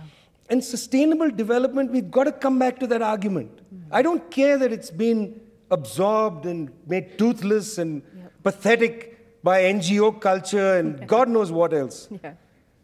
And 0.50 0.64
sustainable 0.64 1.32
development, 1.32 1.92
we've 1.92 2.12
got 2.12 2.26
to 2.26 2.32
come 2.32 2.60
back 2.60 2.80
to 2.80 2.88
that 2.88 3.02
argument. 3.02 3.60
I 3.92 4.02
don't 4.02 4.30
care 4.32 4.58
that 4.58 4.72
it's 4.72 4.92
been 4.92 5.40
absorbed 5.72 6.46
and 6.46 6.72
made 6.88 7.18
toothless 7.18 7.78
and 7.78 8.02
yep. 8.16 8.32
pathetic 8.44 9.44
by 9.44 9.62
NGO 9.64 10.20
culture 10.20 10.78
and 10.78 11.08
God 11.16 11.30
knows 11.30 11.52
what 11.52 11.74
else. 11.74 12.08
Yeah. 12.24 12.34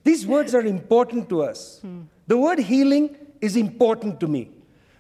These 0.03 0.25
words 0.25 0.56
are 0.56 0.62
important 0.62 1.30
to 1.30 1.44
us. 1.44 1.80
Hmm. 1.82 2.01
The 2.27 2.38
word 2.38 2.60
healing 2.60 3.15
is 3.39 3.56
important 3.56 4.20
to 4.22 4.27
me. 4.27 4.50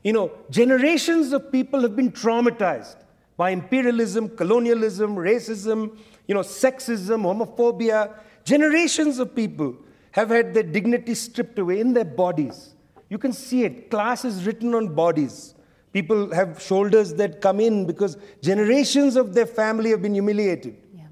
You 0.03 0.13
know, 0.13 0.31
generations 0.49 1.31
of 1.31 1.51
people 1.51 1.81
have 1.81 1.95
been 1.95 2.11
traumatized 2.11 2.97
by 3.37 3.51
imperialism, 3.51 4.29
colonialism, 4.29 5.15
racism, 5.15 5.97
you 6.27 6.35
know, 6.35 6.41
sexism, 6.41 7.23
homophobia. 7.23 8.13
Generations 8.43 9.19
of 9.19 9.35
people 9.35 9.75
have 10.11 10.29
had 10.29 10.53
their 10.53 10.63
dignity 10.63 11.13
stripped 11.13 11.57
away 11.59 11.79
in 11.79 11.93
their 11.93 12.05
bodies. 12.05 12.75
You 13.09 13.17
can 13.17 13.33
see 13.33 13.63
it. 13.63 13.89
Class 13.89 14.25
is 14.25 14.45
written 14.45 14.73
on 14.73 14.95
bodies. 14.95 15.53
People 15.93 16.33
have 16.33 16.61
shoulders 16.61 17.13
that 17.15 17.41
come 17.41 17.59
in 17.59 17.85
because 17.85 18.17
generations 18.41 19.15
of 19.15 19.33
their 19.33 19.45
family 19.45 19.89
have 19.89 20.01
been 20.01 20.13
humiliated. 20.13 20.77
Yeah. 20.95 21.07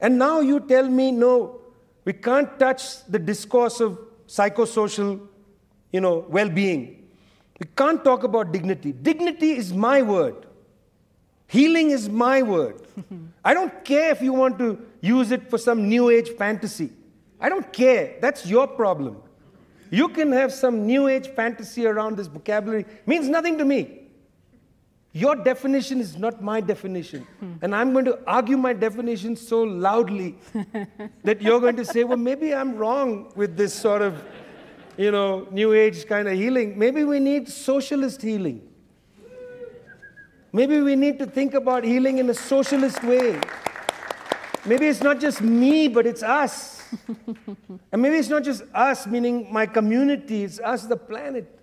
And 0.00 0.18
now 0.18 0.40
you 0.40 0.60
tell 0.60 0.88
me, 0.88 1.10
no, 1.10 1.60
we 2.04 2.12
can't 2.12 2.58
touch 2.58 3.04
the 3.06 3.18
discourse 3.18 3.80
of 3.80 3.98
psychosocial 4.26 5.26
you 5.92 6.00
know, 6.00 6.26
well-being. 6.28 6.97
We 7.58 7.66
can't 7.76 8.04
talk 8.04 8.24
about 8.24 8.52
dignity. 8.52 8.92
Dignity 8.92 9.52
is 9.52 9.72
my 9.72 10.02
word. 10.02 10.46
Healing 11.48 11.90
is 11.90 12.08
my 12.08 12.42
word. 12.42 12.82
I 13.44 13.54
don't 13.54 13.84
care 13.84 14.10
if 14.10 14.20
you 14.20 14.32
want 14.32 14.58
to 14.58 14.78
use 15.00 15.30
it 15.30 15.48
for 15.50 15.58
some 15.58 15.88
new 15.88 16.10
age 16.10 16.28
fantasy. 16.30 16.90
I 17.40 17.48
don't 17.48 17.72
care. 17.72 18.16
That's 18.20 18.46
your 18.46 18.66
problem. 18.66 19.22
You 19.90 20.08
can 20.08 20.32
have 20.32 20.52
some 20.52 20.86
new 20.86 21.08
age 21.08 21.28
fantasy 21.28 21.86
around 21.86 22.16
this 22.16 22.26
vocabulary. 22.26 22.82
It 22.82 23.08
means 23.08 23.28
nothing 23.28 23.56
to 23.58 23.64
me. 23.64 23.98
Your 25.12 25.34
definition 25.34 26.00
is 26.00 26.18
not 26.18 26.42
my 26.42 26.60
definition. 26.60 27.26
Hmm. 27.40 27.52
And 27.62 27.74
I'm 27.74 27.92
going 27.92 28.04
to 28.04 28.18
argue 28.26 28.58
my 28.58 28.74
definition 28.74 29.36
so 29.36 29.62
loudly 29.62 30.36
that 31.24 31.40
you're 31.40 31.60
going 31.60 31.76
to 31.76 31.84
say, 31.84 32.04
well, 32.04 32.18
maybe 32.18 32.54
I'm 32.54 32.76
wrong 32.76 33.32
with 33.34 33.56
this 33.56 33.72
sort 33.72 34.02
of, 34.02 34.22
you 34.98 35.10
know, 35.10 35.46
new 35.50 35.72
age 35.72 36.06
kind 36.06 36.28
of 36.28 36.34
healing. 36.34 36.78
Maybe 36.78 37.04
we 37.04 37.20
need 37.20 37.48
socialist 37.48 38.20
healing. 38.20 38.68
Maybe 40.52 40.80
we 40.80 40.96
need 40.96 41.18
to 41.20 41.26
think 41.26 41.54
about 41.54 41.84
healing 41.84 42.18
in 42.18 42.28
a 42.28 42.34
socialist 42.34 43.02
way. 43.02 43.40
Maybe 44.66 44.86
it's 44.86 45.02
not 45.02 45.20
just 45.20 45.40
me, 45.40 45.88
but 45.88 46.06
it's 46.06 46.22
us. 46.22 46.82
and 47.92 48.02
maybe 48.02 48.16
it's 48.16 48.28
not 48.28 48.42
just 48.42 48.62
us, 48.74 49.06
meaning 49.06 49.50
my 49.50 49.64
community, 49.64 50.44
it's 50.44 50.60
us, 50.60 50.84
the 50.84 50.96
planet. 50.96 51.58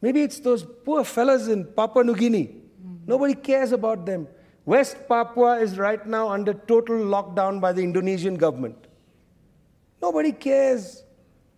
Maybe 0.00 0.22
it's 0.22 0.38
those 0.38 0.64
poor 0.84 1.02
fellas 1.02 1.48
in 1.48 1.64
Papua 1.64 2.04
New 2.04 2.14
Guinea 2.14 2.60
Nobody 3.06 3.34
cares 3.34 3.72
about 3.72 4.06
them. 4.06 4.28
West 4.64 5.08
Papua 5.08 5.58
is 5.58 5.78
right 5.78 6.06
now 6.06 6.28
under 6.28 6.54
total 6.54 6.96
lockdown 6.96 7.60
by 7.60 7.72
the 7.72 7.82
Indonesian 7.82 8.36
government. 8.36 8.86
Nobody 10.00 10.30
cares. 10.30 11.02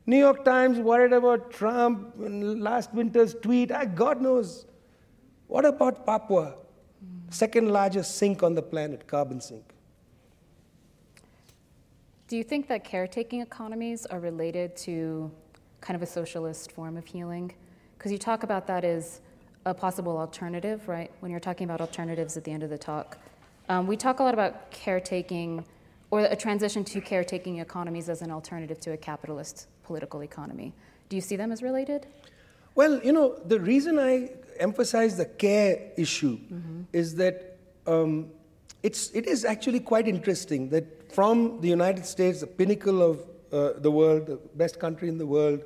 New 0.04 0.18
York 0.18 0.44
Times 0.44 0.78
worried 0.78 1.12
about 1.12 1.52
Trump 1.52 2.14
last 2.16 2.92
winter's 2.92 3.34
tweet. 3.34 3.70
God 3.94 4.20
knows. 4.20 4.66
What 5.46 5.64
about 5.64 6.04
Papua? 6.04 6.54
Second 7.30 7.70
largest 7.70 8.16
sink 8.16 8.42
on 8.42 8.54
the 8.54 8.62
planet, 8.62 9.06
carbon 9.06 9.40
sink. 9.40 9.64
Do 12.26 12.36
you 12.36 12.42
think 12.42 12.66
that 12.68 12.84
caretaking 12.84 13.42
economies 13.42 14.06
are 14.06 14.18
related 14.18 14.74
to 14.78 15.30
kind 15.80 15.94
of 15.94 16.02
a 16.02 16.06
socialist 16.06 16.72
form 16.72 16.96
of 16.96 17.06
healing? 17.06 17.52
Because 17.96 18.10
you 18.10 18.18
talk 18.18 18.42
about 18.42 18.66
that 18.66 18.84
as 18.84 19.20
a 19.66 19.74
possible 19.74 20.18
alternative, 20.18 20.88
right? 20.88 21.12
When 21.20 21.30
you're 21.30 21.40
talking 21.40 21.64
about 21.64 21.80
alternatives 21.80 22.36
at 22.36 22.44
the 22.44 22.50
end 22.50 22.62
of 22.62 22.70
the 22.70 22.78
talk. 22.78 23.18
Um, 23.68 23.86
we 23.86 23.96
talk 23.96 24.18
a 24.18 24.24
lot 24.24 24.34
about 24.34 24.70
caretaking 24.70 25.64
or 26.10 26.20
a 26.20 26.34
transition 26.34 26.84
to 26.84 27.00
caretaking 27.00 27.58
economies 27.58 28.08
as 28.08 28.22
an 28.22 28.30
alternative 28.30 28.80
to 28.80 28.92
a 28.92 28.96
capitalist 28.96 29.68
political 29.92 30.22
economy. 30.22 30.68
Do 31.08 31.16
you 31.16 31.24
see 31.28 31.36
them 31.42 31.50
as 31.52 31.60
related? 31.70 32.00
Well, 32.80 32.94
you 33.08 33.12
know, 33.16 33.26
the 33.52 33.60
reason 33.72 33.98
I 33.98 34.12
emphasize 34.68 35.12
the 35.22 35.28
care 35.44 35.72
issue 36.04 36.36
mm-hmm. 36.38 36.82
is 37.00 37.08
that 37.16 37.36
um, 37.86 38.12
it's, 38.82 39.02
it 39.20 39.26
is 39.34 39.44
actually 39.44 39.80
quite 39.80 40.08
interesting 40.14 40.70
that 40.70 40.86
from 41.18 41.60
the 41.64 41.68
United 41.78 42.06
States, 42.14 42.40
the 42.40 42.52
pinnacle 42.60 43.02
of 43.10 43.14
uh, 43.52 43.80
the 43.86 43.90
world, 43.90 44.26
the 44.26 44.38
best 44.62 44.80
country 44.84 45.08
in 45.14 45.18
the 45.18 45.26
world, 45.36 45.60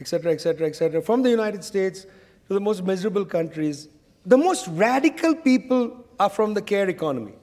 et 0.00 0.08
cetera, 0.12 0.32
et 0.32 0.40
cetera, 0.46 0.66
et 0.66 0.76
cetera, 0.80 1.02
from 1.10 1.22
the 1.26 1.32
United 1.40 1.62
States, 1.72 2.06
to 2.48 2.54
the 2.58 2.64
most 2.68 2.82
miserable 2.92 3.26
countries, 3.36 3.88
the 4.24 4.38
most 4.48 4.66
radical 4.68 5.34
people 5.34 5.82
are 6.18 6.30
from 6.38 6.54
the 6.54 6.62
care 6.62 6.88
economy. 6.88 7.34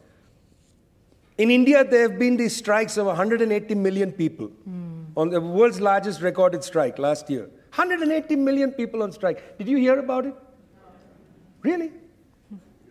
In 1.37 1.51
India, 1.59 1.83
there 1.83 2.03
have 2.07 2.17
been 2.17 2.37
these 2.37 2.55
strikes 2.63 2.97
of 2.97 3.05
180 3.05 3.75
million 3.75 4.11
people 4.11 4.49
mm. 4.49 4.82
On 5.15 5.29
the 5.29 5.39
world's 5.39 5.79
largest 5.79 6.21
recorded 6.21 6.63
strike 6.63 6.97
last 6.97 7.29
year. 7.29 7.43
180 7.75 8.35
million 8.35 8.71
people 8.71 9.03
on 9.03 9.11
strike. 9.11 9.57
Did 9.57 9.67
you 9.67 9.77
hear 9.77 9.99
about 9.99 10.25
it? 10.25 10.35
Really? 11.61 11.91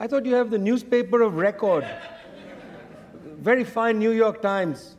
I 0.00 0.06
thought 0.06 0.24
you 0.26 0.34
have 0.34 0.50
the 0.50 0.58
newspaper 0.58 1.22
of 1.22 1.34
record. 1.34 1.86
Very 3.38 3.64
fine 3.64 3.98
New 3.98 4.10
York 4.10 4.42
Times. 4.42 4.96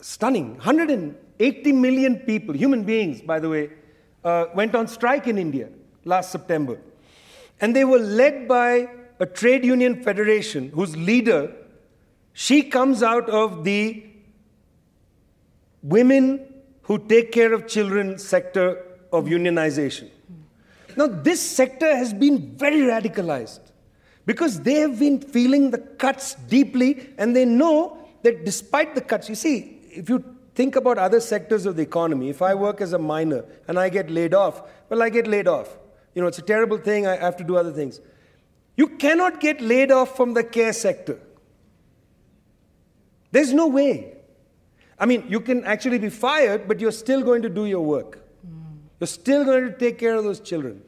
Stunning. 0.00 0.54
180 0.56 1.72
million 1.72 2.18
people, 2.20 2.54
human 2.54 2.84
beings, 2.84 3.20
by 3.20 3.38
the 3.38 3.48
way, 3.48 3.70
uh, 4.24 4.46
went 4.54 4.74
on 4.74 4.86
strike 4.86 5.26
in 5.26 5.38
India 5.38 5.68
last 6.04 6.30
September. 6.32 6.78
And 7.60 7.74
they 7.74 7.84
were 7.84 7.98
led 7.98 8.48
by 8.48 8.88
a 9.20 9.26
trade 9.26 9.64
union 9.64 10.02
federation 10.02 10.70
whose 10.70 10.96
leader, 10.96 11.52
she 12.32 12.62
comes 12.62 13.02
out 13.02 13.28
of 13.28 13.64
the 13.64 14.04
women 15.82 16.46
who 16.82 16.98
take 16.98 17.32
care 17.32 17.52
of 17.52 17.66
children 17.66 18.18
sector 18.18 18.84
of 19.12 19.26
unionization. 19.26 20.08
Now, 20.96 21.06
this 21.06 21.40
sector 21.40 21.96
has 21.96 22.12
been 22.12 22.56
very 22.56 22.80
radicalized 22.80 23.60
because 24.26 24.60
they 24.60 24.74
have 24.74 24.98
been 24.98 25.20
feeling 25.20 25.70
the 25.70 25.78
cuts 25.78 26.34
deeply 26.34 27.08
and 27.18 27.34
they 27.34 27.44
know 27.44 27.98
that 28.22 28.44
despite 28.44 28.94
the 28.94 29.00
cuts, 29.00 29.28
you 29.28 29.34
see, 29.34 29.78
if 29.90 30.08
you 30.08 30.24
Think 30.54 30.76
about 30.76 30.98
other 30.98 31.20
sectors 31.20 31.64
of 31.64 31.76
the 31.76 31.82
economy. 31.82 32.28
If 32.28 32.42
I 32.42 32.54
work 32.54 32.80
as 32.80 32.92
a 32.92 32.98
miner 32.98 33.44
and 33.68 33.78
I 33.78 33.88
get 33.88 34.10
laid 34.10 34.34
off, 34.34 34.62
well, 34.88 35.02
I 35.02 35.08
get 35.08 35.26
laid 35.26 35.48
off. 35.48 35.78
You 36.14 36.20
know, 36.20 36.28
it's 36.28 36.38
a 36.38 36.42
terrible 36.42 36.76
thing. 36.76 37.06
I 37.06 37.16
have 37.16 37.36
to 37.38 37.44
do 37.44 37.56
other 37.56 37.72
things. 37.72 38.00
You 38.76 38.88
cannot 38.88 39.40
get 39.40 39.60
laid 39.60 39.90
off 39.90 40.14
from 40.14 40.34
the 40.34 40.44
care 40.44 40.72
sector. 40.72 41.18
There's 43.30 43.52
no 43.52 43.66
way. 43.66 44.11
I 45.02 45.04
mean, 45.04 45.24
you 45.28 45.40
can 45.40 45.64
actually 45.64 45.98
be 45.98 46.10
fired, 46.10 46.68
but 46.68 46.78
you're 46.78 46.92
still 46.92 47.22
going 47.24 47.42
to 47.42 47.48
do 47.48 47.66
your 47.66 47.84
work. 47.84 48.20
You're 49.00 49.08
still 49.08 49.44
going 49.44 49.64
to 49.64 49.76
take 49.76 49.98
care 49.98 50.14
of 50.14 50.22
those 50.22 50.38
children. 50.38 50.80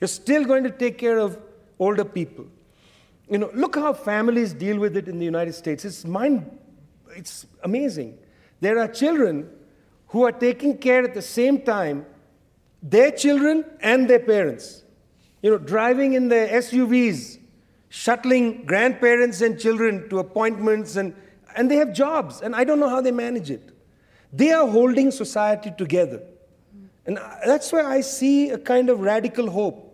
You're 0.00 0.08
still 0.08 0.44
going 0.44 0.64
to 0.64 0.70
take 0.70 0.98
care 0.98 1.18
of 1.18 1.38
older 1.78 2.04
people. 2.04 2.44
You 3.30 3.38
know, 3.38 3.50
look 3.54 3.74
how 3.74 3.94
families 3.94 4.52
deal 4.52 4.78
with 4.78 4.98
it 4.98 5.08
in 5.08 5.18
the 5.18 5.24
United 5.24 5.54
States. 5.54 5.86
It's 5.86 6.04
mind, 6.04 6.58
it's 7.16 7.46
amazing. 7.62 8.18
There 8.60 8.78
are 8.78 8.86
children 8.86 9.48
who 10.08 10.26
are 10.26 10.32
taking 10.32 10.76
care 10.76 11.02
at 11.02 11.14
the 11.14 11.22
same 11.22 11.62
time 11.62 12.04
their 12.82 13.10
children 13.10 13.64
and 13.80 14.10
their 14.10 14.20
parents. 14.20 14.82
You 15.40 15.52
know, 15.52 15.58
driving 15.58 16.12
in 16.12 16.28
their 16.28 16.48
SUVs, 16.48 17.38
shuttling 17.88 18.66
grandparents 18.66 19.40
and 19.40 19.58
children 19.58 20.06
to 20.10 20.18
appointments, 20.18 20.96
and, 20.96 21.14
and 21.56 21.70
they 21.70 21.76
have 21.76 21.92
jobs, 21.92 22.40
and 22.40 22.54
I 22.54 22.64
don't 22.64 22.80
know 22.80 22.88
how 22.88 23.00
they 23.00 23.10
manage 23.10 23.50
it. 23.50 23.70
They 24.32 24.52
are 24.52 24.66
holding 24.66 25.10
society 25.10 25.72
together. 25.76 26.22
And 27.06 27.18
that's 27.46 27.72
why 27.72 27.82
I 27.82 28.02
see 28.02 28.50
a 28.50 28.58
kind 28.58 28.90
of 28.90 29.00
radical 29.00 29.50
hope. 29.50 29.84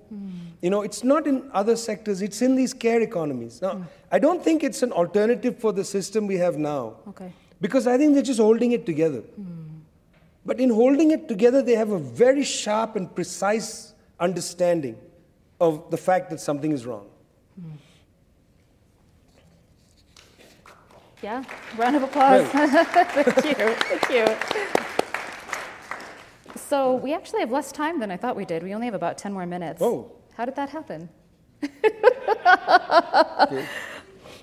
You 0.61 0.71
know, 0.71 0.81
it's 0.81 1.05
not 1.05 1.27
in 1.27 1.51
other 1.53 1.77
sectors, 1.77 2.23
it's 2.23 2.41
in 2.41 2.55
these 2.55 2.73
care 2.73 3.03
economies. 3.03 3.61
Now, 3.61 3.87
I 4.11 4.19
don't 4.19 4.43
think 4.43 4.65
it's 4.65 4.83
an 4.83 4.93
alternative 4.93 5.59
for 5.59 5.73
the 5.73 5.85
system 5.85 6.27
we 6.27 6.37
have 6.37 6.57
now. 6.57 6.97
Okay. 7.09 7.33
Because 7.61 7.87
I 7.87 7.99
think 7.99 8.15
they're 8.15 8.23
just 8.23 8.41
holding 8.41 8.73
it 8.73 8.87
together. 8.87 9.23
Mm. 9.39 9.81
But 10.47 10.61
in 10.61 10.71
holding 10.71 11.11
it 11.11 11.29
together, 11.29 11.61
they 11.61 11.75
have 11.75 11.91
a 11.91 11.99
very 11.99 12.45
sharp 12.45 12.97
and 12.97 13.15
precise 13.15 13.93
understanding 14.19 14.97
of 15.61 15.91
the 15.91 15.97
fact 15.97 16.31
that 16.31 16.41
something 16.41 16.73
is 16.73 16.87
wrong. 16.87 17.07
Yeah, 21.25 21.43
round 21.79 21.97
of 21.97 22.03
applause. 22.03 22.47
Thank 22.49 23.47
you. 23.47 23.55
Thank 23.55 24.11
you. 24.11 24.27
So 26.55 26.97
we 26.97 27.15
actually 27.15 27.41
have 27.41 27.51
less 27.51 27.73
time 27.73 27.99
than 27.99 28.11
I 28.11 28.19
thought 28.19 28.37
we 28.37 28.45
did. 28.45 28.63
We 28.63 28.75
only 28.75 28.85
have 28.85 28.93
about 28.93 29.17
10 29.17 29.33
more 29.33 29.47
minutes. 29.47 29.81
Oh. 29.81 30.13
How 30.35 30.45
did 30.45 30.55
that 30.57 30.69
happen? 30.69 31.09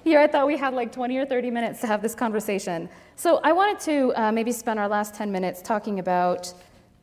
Here, 0.04 0.20
I 0.20 0.26
thought 0.26 0.48
we 0.48 0.58
had 0.58 0.74
like 0.74 0.92
20 0.92 1.18
or 1.18 1.26
30 1.28 1.52
minutes 1.52 1.82
to 1.82 1.88
have 1.88 2.02
this 2.02 2.16
conversation. 2.16 2.90
So 3.16 3.40
I 3.44 3.52
wanted 3.52 3.80
to 3.82 4.12
uh, 4.20 4.32
maybe 4.32 4.52
spend 4.52 4.80
our 4.80 4.88
last 4.88 5.14
10 5.14 5.32
minutes 5.32 5.62
talking 5.62 6.00
about 6.00 6.52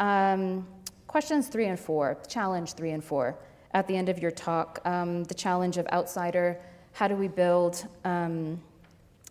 um, 0.01 0.67
questions 1.07 1.47
three 1.47 1.67
and 1.67 1.79
four, 1.79 2.19
challenge 2.27 2.73
three 2.73 2.91
and 2.91 3.05
four, 3.05 3.39
at 3.75 3.87
the 3.87 3.97
end 3.97 4.09
of 4.09 4.19
your 4.19 4.33
talk. 4.33 4.81
Um, 4.85 5.23
the 5.23 5.35
challenge 5.35 5.77
of 5.77 5.87
outsider, 5.93 6.59
how 6.95 7.07
do 7.07 7.15
we 7.15 7.29
build 7.29 7.87
um, 8.05 8.61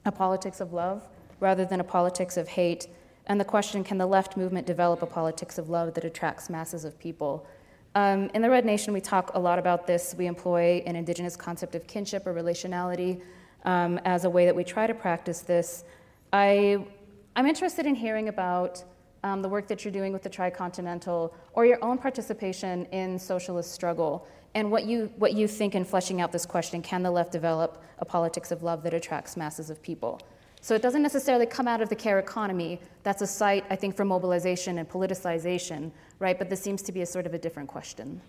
a 0.08 0.12
politics 0.12 0.60
of 0.60 0.74
love 0.74 1.08
rather 1.40 1.66
than 1.66 1.80
a 1.80 1.84
politics 1.84 2.38
of 2.38 2.48
hate? 2.48 2.88
And 3.28 3.40
the 3.40 3.46
question 3.46 3.84
can 3.84 3.98
the 3.98 4.06
left 4.06 4.38
movement 4.38 4.66
develop 4.66 5.02
a 5.02 5.06
politics 5.06 5.58
of 5.58 5.70
love 5.70 5.94
that 5.96 6.06
attracts 6.06 6.50
masses 6.50 6.86
of 6.86 6.98
people? 6.98 7.46
Um, 7.96 8.30
in 8.34 8.42
the 8.42 8.50
Red 8.50 8.66
Nation, 8.66 8.94
we 8.94 9.02
talk 9.02 9.32
a 9.34 9.40
lot 9.40 9.60
about 9.60 9.88
this. 9.88 10.16
We 10.18 10.28
employ 10.28 10.84
an 10.86 10.96
indigenous 10.96 11.36
concept 11.36 11.76
of 11.76 11.88
kinship 11.88 12.26
or 12.28 12.34
relationality 12.34 13.22
um, 13.66 14.00
as 14.06 14.24
a 14.24 14.30
way 14.30 14.46
that 14.46 14.56
we 14.56 14.64
try 14.64 14.88
to 14.88 14.94
practice 14.94 15.42
this. 15.42 15.84
I, 16.32 16.86
I'm 17.36 17.46
interested 17.46 17.86
in 17.86 17.96
hearing 17.96 18.30
about 18.30 18.84
um, 19.24 19.42
the 19.42 19.50
work 19.50 19.68
that 19.68 19.84
you're 19.84 19.92
doing 19.92 20.14
with 20.14 20.24
the 20.24 20.30
Tricontinental 20.30 21.34
or 21.54 21.66
your 21.66 21.84
own 21.84 21.98
participation 21.98 22.86
in 22.88 23.18
socialist 23.18 23.72
struggle 23.72 24.28
and 24.58 24.72
what 24.72 24.86
you, 24.86 25.12
what 25.18 25.34
you 25.34 25.48
think 25.48 25.76
in 25.76 25.86
fleshing 25.86 26.20
out 26.20 26.32
this 26.32 26.48
question 26.48 26.82
can 26.82 27.04
the 27.04 27.12
left 27.12 27.32
develop 27.32 27.84
a 28.00 28.06
politics 28.06 28.52
of 28.52 28.64
love 28.64 28.82
that 28.84 28.94
attracts 28.94 29.38
masses 29.38 29.70
of 29.70 29.80
people? 29.84 30.20
So 30.62 30.74
it 30.74 30.82
doesn't 30.82 31.04
necessarily 31.04 31.46
come 31.46 31.68
out 31.68 31.80
of 31.80 31.90
the 31.90 31.96
care 31.96 32.18
economy. 32.18 32.82
That's 33.04 33.22
a 33.22 33.28
site, 33.28 33.66
I 33.70 33.76
think, 33.76 33.96
for 33.96 34.04
mobilization 34.04 34.80
and 34.80 34.90
politicization, 34.90 35.92
right? 36.18 36.40
But 36.40 36.50
this 36.50 36.60
seems 36.60 36.82
to 36.82 36.92
be 36.92 37.04
a 37.04 37.06
sort 37.06 37.28
of 37.28 37.36
a 37.36 37.38
different 37.38 37.70
question. 37.70 38.20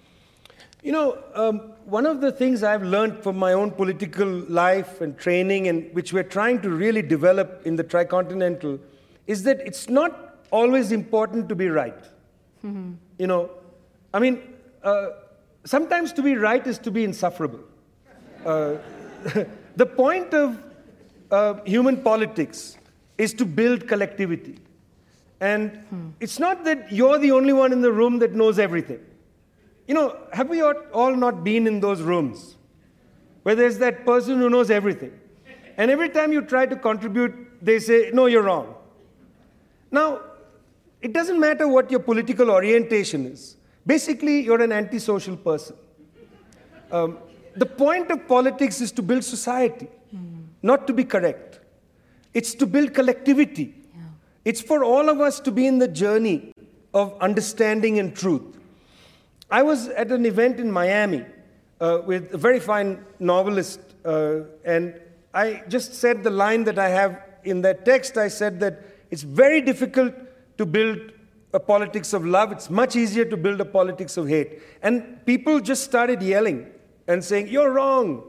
You 0.83 0.93
know, 0.93 1.19
um, 1.35 1.73
one 1.87 2.05
of 2.05 2.21
the 2.21 2.31
things 2.31 2.63
I've 2.63 2.83
learned 2.83 3.23
from 3.23 3.39
my 3.39 3.55
own 3.55 3.71
political 3.71 4.29
life 4.29 5.01
and 5.01 5.17
training, 5.17 5.69
and 5.69 5.91
which 5.95 6.13
we're 6.13 6.31
trying 6.39 6.61
to 6.61 6.69
really 6.69 7.01
develop 7.01 7.63
in 7.65 7.77
the 7.77 7.85
Tricontinental, 7.85 8.79
is 9.27 9.45
that 9.45 9.61
it's 9.61 9.89
not 9.89 10.37
always 10.51 10.93
important 10.93 11.49
to 11.49 11.55
be 11.55 11.71
right. 11.71 12.03
Mm-hmm. 12.63 12.93
You 13.19 13.27
know, 13.27 13.51
I 14.13 14.19
mean, 14.19 14.43
uh, 14.85 15.09
sometimes 15.69 16.13
to 16.15 16.23
be 16.23 16.35
right 16.35 16.67
is 16.67 16.79
to 16.79 16.91
be 16.91 17.05
insufferable. 17.05 17.61
Uh, 18.45 18.77
the 19.77 19.87
point 19.87 20.33
of 20.33 20.63
uh, 21.31 21.55
human 21.65 21.99
politics 22.03 22.79
is 23.19 23.35
to 23.35 23.45
build 23.45 23.87
collectivity. 23.87 24.59
And 25.41 25.77
hmm. 25.91 26.09
it's 26.21 26.39
not 26.39 26.65
that 26.65 26.91
you're 26.91 27.19
the 27.19 27.33
only 27.33 27.53
one 27.53 27.73
in 27.73 27.83
the 27.83 27.93
room 27.93 28.19
that 28.21 28.33
knows 28.33 28.59
everything. 28.59 29.01
You 29.87 29.95
know, 29.95 30.17
have 30.33 30.49
we 30.49 30.63
all 30.63 31.17
not 31.17 31.45
been 31.45 31.67
in 31.67 31.81
those 31.81 32.03
rooms 32.03 32.57
where 33.43 33.55
there's 33.55 33.79
that 33.79 34.05
person 34.05 34.39
who 34.39 34.51
knows 34.51 34.71
everything? 34.71 35.13
And 35.77 35.91
every 35.91 36.09
time 36.09 36.33
you 36.33 36.43
try 36.43 36.67
to 36.67 36.77
contribute, 36.77 37.35
they 37.63 37.79
say, 37.79 38.11
no, 38.13 38.27
you're 38.27 38.43
wrong. 38.43 38.75
Now, 39.91 40.21
it 41.01 41.13
doesn't 41.13 41.39
matter 41.39 41.69
what 41.69 41.91
your 41.91 42.01
political 42.01 42.51
orientation 42.51 43.27
is. 43.27 43.58
Basically, 43.89 44.43
you're 44.43 44.61
an 44.61 44.71
antisocial 44.71 45.35
person. 45.35 45.75
Um, 46.93 47.19
the 47.57 47.65
point 47.65 48.11
of 48.11 48.29
politics 48.29 48.83
is 48.83 48.93
to 48.93 49.03
build 49.03 49.25
society, 49.25 49.89
mm. 50.15 50.45
not 50.63 50.87
to 50.89 50.93
be 50.93 51.05
correct. 51.05 51.61
It's 52.35 52.55
to 52.57 52.67
build 52.67 52.93
collectivity. 52.93 53.75
Yeah. 53.97 54.03
It's 54.45 54.61
for 54.61 54.85
all 54.85 55.09
of 55.09 55.23
us 55.23 55.41
to 55.41 55.51
be 55.51 55.67
in 55.67 55.79
the 55.79 55.89
journey 55.89 56.53
of 56.93 57.19
understanding 57.19 57.99
and 57.99 58.15
truth. 58.15 58.59
I 59.51 59.63
was 59.63 59.89
at 59.89 60.13
an 60.13 60.27
event 60.27 60.61
in 60.61 60.71
Miami 60.71 61.25
uh, 61.81 62.03
with 62.05 62.35
a 62.35 62.39
very 62.39 62.61
fine 62.61 63.03
novelist, 63.19 63.81
uh, 64.05 64.41
and 64.67 65.01
I 65.33 65.63
just 65.69 65.95
said 65.95 66.23
the 66.23 66.31
line 66.45 66.65
that 66.65 66.79
I 66.79 66.91
have 66.91 67.23
in 67.43 67.63
that 67.63 67.87
text. 67.87 68.19
I 68.19 68.29
said 68.29 68.61
that 68.61 68.85
it's 69.11 69.23
very 69.23 69.63
difficult 69.63 70.13
to 70.59 70.67
build 70.67 71.13
a 71.53 71.61
politics 71.61 72.13
of 72.13 72.27
love, 72.27 72.53
it's 72.53 72.69
much 72.69 72.95
easier 72.97 73.25
to 73.25 73.37
build 73.37 73.61
a 73.61 73.65
politics 73.65 74.17
of 74.17 74.29
hate. 74.29 74.61
And 74.83 75.25
people 75.25 75.61
just 75.61 75.85
started 75.85 76.23
yelling 76.23 76.71
and 77.07 77.25
saying, 77.25 77.49
You're 77.49 77.71
wrong. 77.71 78.25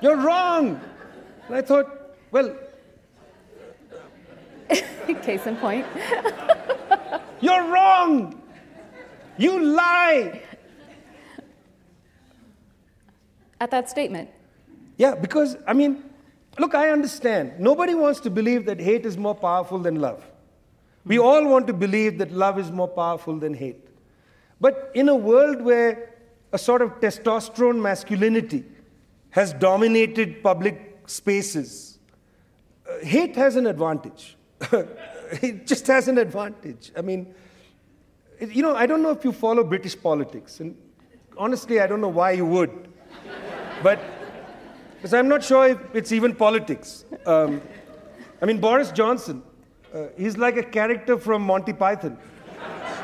You're 0.00 0.16
wrong. 0.16 0.80
And 1.48 1.56
I 1.56 1.62
thought, 1.62 1.86
well, 2.30 2.54
case 5.28 5.46
in 5.46 5.56
point. 5.56 5.86
You're 7.40 7.70
wrong. 7.70 8.40
You 9.36 9.62
lie. 9.62 10.42
At 13.60 13.70
that 13.70 13.90
statement. 13.90 14.30
Yeah, 14.96 15.14
because, 15.14 15.56
I 15.66 15.72
mean, 15.72 16.02
look, 16.58 16.74
I 16.74 16.90
understand. 16.90 17.58
Nobody 17.58 17.94
wants 17.94 18.20
to 18.20 18.30
believe 18.30 18.66
that 18.66 18.80
hate 18.80 19.04
is 19.06 19.16
more 19.16 19.34
powerful 19.34 19.78
than 19.78 20.00
love. 20.00 20.24
We 21.08 21.18
all 21.18 21.48
want 21.48 21.66
to 21.68 21.72
believe 21.72 22.18
that 22.18 22.30
love 22.32 22.58
is 22.58 22.70
more 22.70 22.86
powerful 22.86 23.38
than 23.38 23.54
hate. 23.54 23.88
But 24.60 24.90
in 24.94 25.08
a 25.08 25.16
world 25.16 25.62
where 25.62 26.10
a 26.52 26.58
sort 26.58 26.82
of 26.82 27.00
testosterone 27.00 27.80
masculinity 27.80 28.64
has 29.30 29.54
dominated 29.54 30.42
public 30.42 31.00
spaces, 31.06 31.98
uh, 32.88 32.98
hate 33.04 33.36
has 33.36 33.56
an 33.56 33.66
advantage. 33.66 34.36
it 35.42 35.66
just 35.66 35.86
has 35.86 36.08
an 36.08 36.18
advantage. 36.18 36.92
I 36.94 37.00
mean, 37.00 37.34
you 38.40 38.62
know, 38.62 38.76
I 38.76 38.84
don't 38.84 39.02
know 39.02 39.10
if 39.10 39.24
you 39.24 39.32
follow 39.32 39.64
British 39.64 39.98
politics, 40.00 40.60
and 40.60 40.76
honestly, 41.38 41.80
I 41.80 41.86
don't 41.86 42.02
know 42.02 42.08
why 42.08 42.32
you 42.32 42.44
would. 42.44 42.88
but 43.82 43.98
because 44.96 45.14
I'm 45.14 45.28
not 45.28 45.42
sure 45.42 45.68
if 45.68 45.78
it's 45.94 46.12
even 46.12 46.34
politics. 46.34 47.06
Um, 47.24 47.62
I 48.42 48.44
mean, 48.44 48.58
Boris 48.60 48.92
Johnson, 48.92 49.42
uh, 49.94 50.06
he's 50.16 50.36
like 50.36 50.56
a 50.56 50.62
character 50.62 51.18
from 51.18 51.42
Monty 51.42 51.72
Python. 51.72 52.18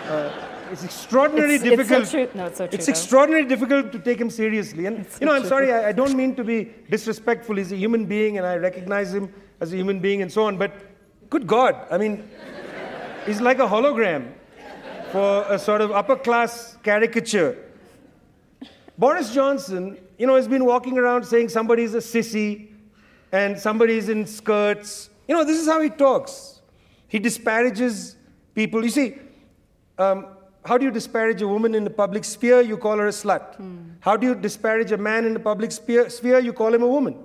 Uh, 0.08 0.30
it's 0.70 0.84
extraordinarily 0.84 1.54
it's, 1.54 1.64
difficult. 1.64 2.02
It's, 2.02 2.10
so 2.10 2.28
no, 2.34 2.46
it's, 2.46 2.58
so 2.58 2.66
true, 2.66 2.74
it's 2.74 2.88
extraordinarily 2.88 3.48
difficult 3.48 3.92
to 3.92 3.98
take 3.98 4.20
him 4.20 4.30
seriously. 4.30 4.86
And 4.86 5.06
you 5.20 5.26
know, 5.26 5.32
I'm 5.32 5.44
sorry, 5.46 5.72
I, 5.72 5.88
I, 5.88 5.92
don't 5.92 6.16
mean 6.16 6.34
to 6.36 6.44
be 6.44 6.70
disrespectful. 6.90 7.56
He's 7.56 7.72
a 7.72 7.76
human 7.76 8.06
being, 8.06 8.38
and 8.38 8.46
I 8.46 8.56
recognize 8.56 9.14
him 9.14 9.32
as 9.60 9.72
a 9.72 9.76
human 9.76 10.00
being, 10.00 10.22
and 10.22 10.32
so 10.32 10.44
on. 10.44 10.56
But 10.56 10.72
good 11.30 11.46
God, 11.46 11.76
I 11.90 11.98
mean, 11.98 12.28
he's 13.26 13.40
like 13.40 13.58
a 13.58 13.66
hologram 13.66 14.32
for 15.12 15.44
a 15.48 15.58
sort 15.58 15.80
of 15.80 15.92
upper 15.92 16.16
class 16.16 16.76
caricature. 16.82 17.56
Boris 18.98 19.32
Johnson, 19.32 19.98
you 20.18 20.26
know, 20.26 20.36
has 20.36 20.48
been 20.48 20.64
walking 20.64 20.98
around 20.98 21.24
saying 21.24 21.48
somebody's 21.48 21.94
a 21.94 21.98
sissy 21.98 22.68
and 23.32 23.58
somebody's 23.58 24.08
in 24.08 24.26
skirts. 24.26 25.10
You 25.28 25.34
know, 25.34 25.44
this 25.44 25.60
is 25.60 25.66
how 25.66 25.80
he 25.80 25.90
talks. 25.90 26.53
He 27.14 27.20
disparages 27.20 28.16
people. 28.56 28.82
You 28.82 28.90
see, 28.90 29.14
um, 29.98 30.26
how 30.64 30.76
do 30.76 30.84
you 30.84 30.90
disparage 30.90 31.42
a 31.42 31.46
woman 31.46 31.76
in 31.76 31.84
the 31.84 31.90
public 31.90 32.24
sphere? 32.24 32.60
You 32.60 32.76
call 32.76 32.98
her 32.98 33.06
a 33.06 33.12
slut. 33.12 33.56
Mm. 33.60 33.92
How 34.00 34.16
do 34.16 34.26
you 34.26 34.34
disparage 34.34 34.90
a 34.90 34.96
man 34.96 35.24
in 35.24 35.32
the 35.32 35.38
public 35.38 35.70
sphere? 35.70 36.10
sphere? 36.10 36.40
You 36.40 36.52
call 36.52 36.74
him 36.74 36.82
a 36.82 36.88
woman. 36.88 37.16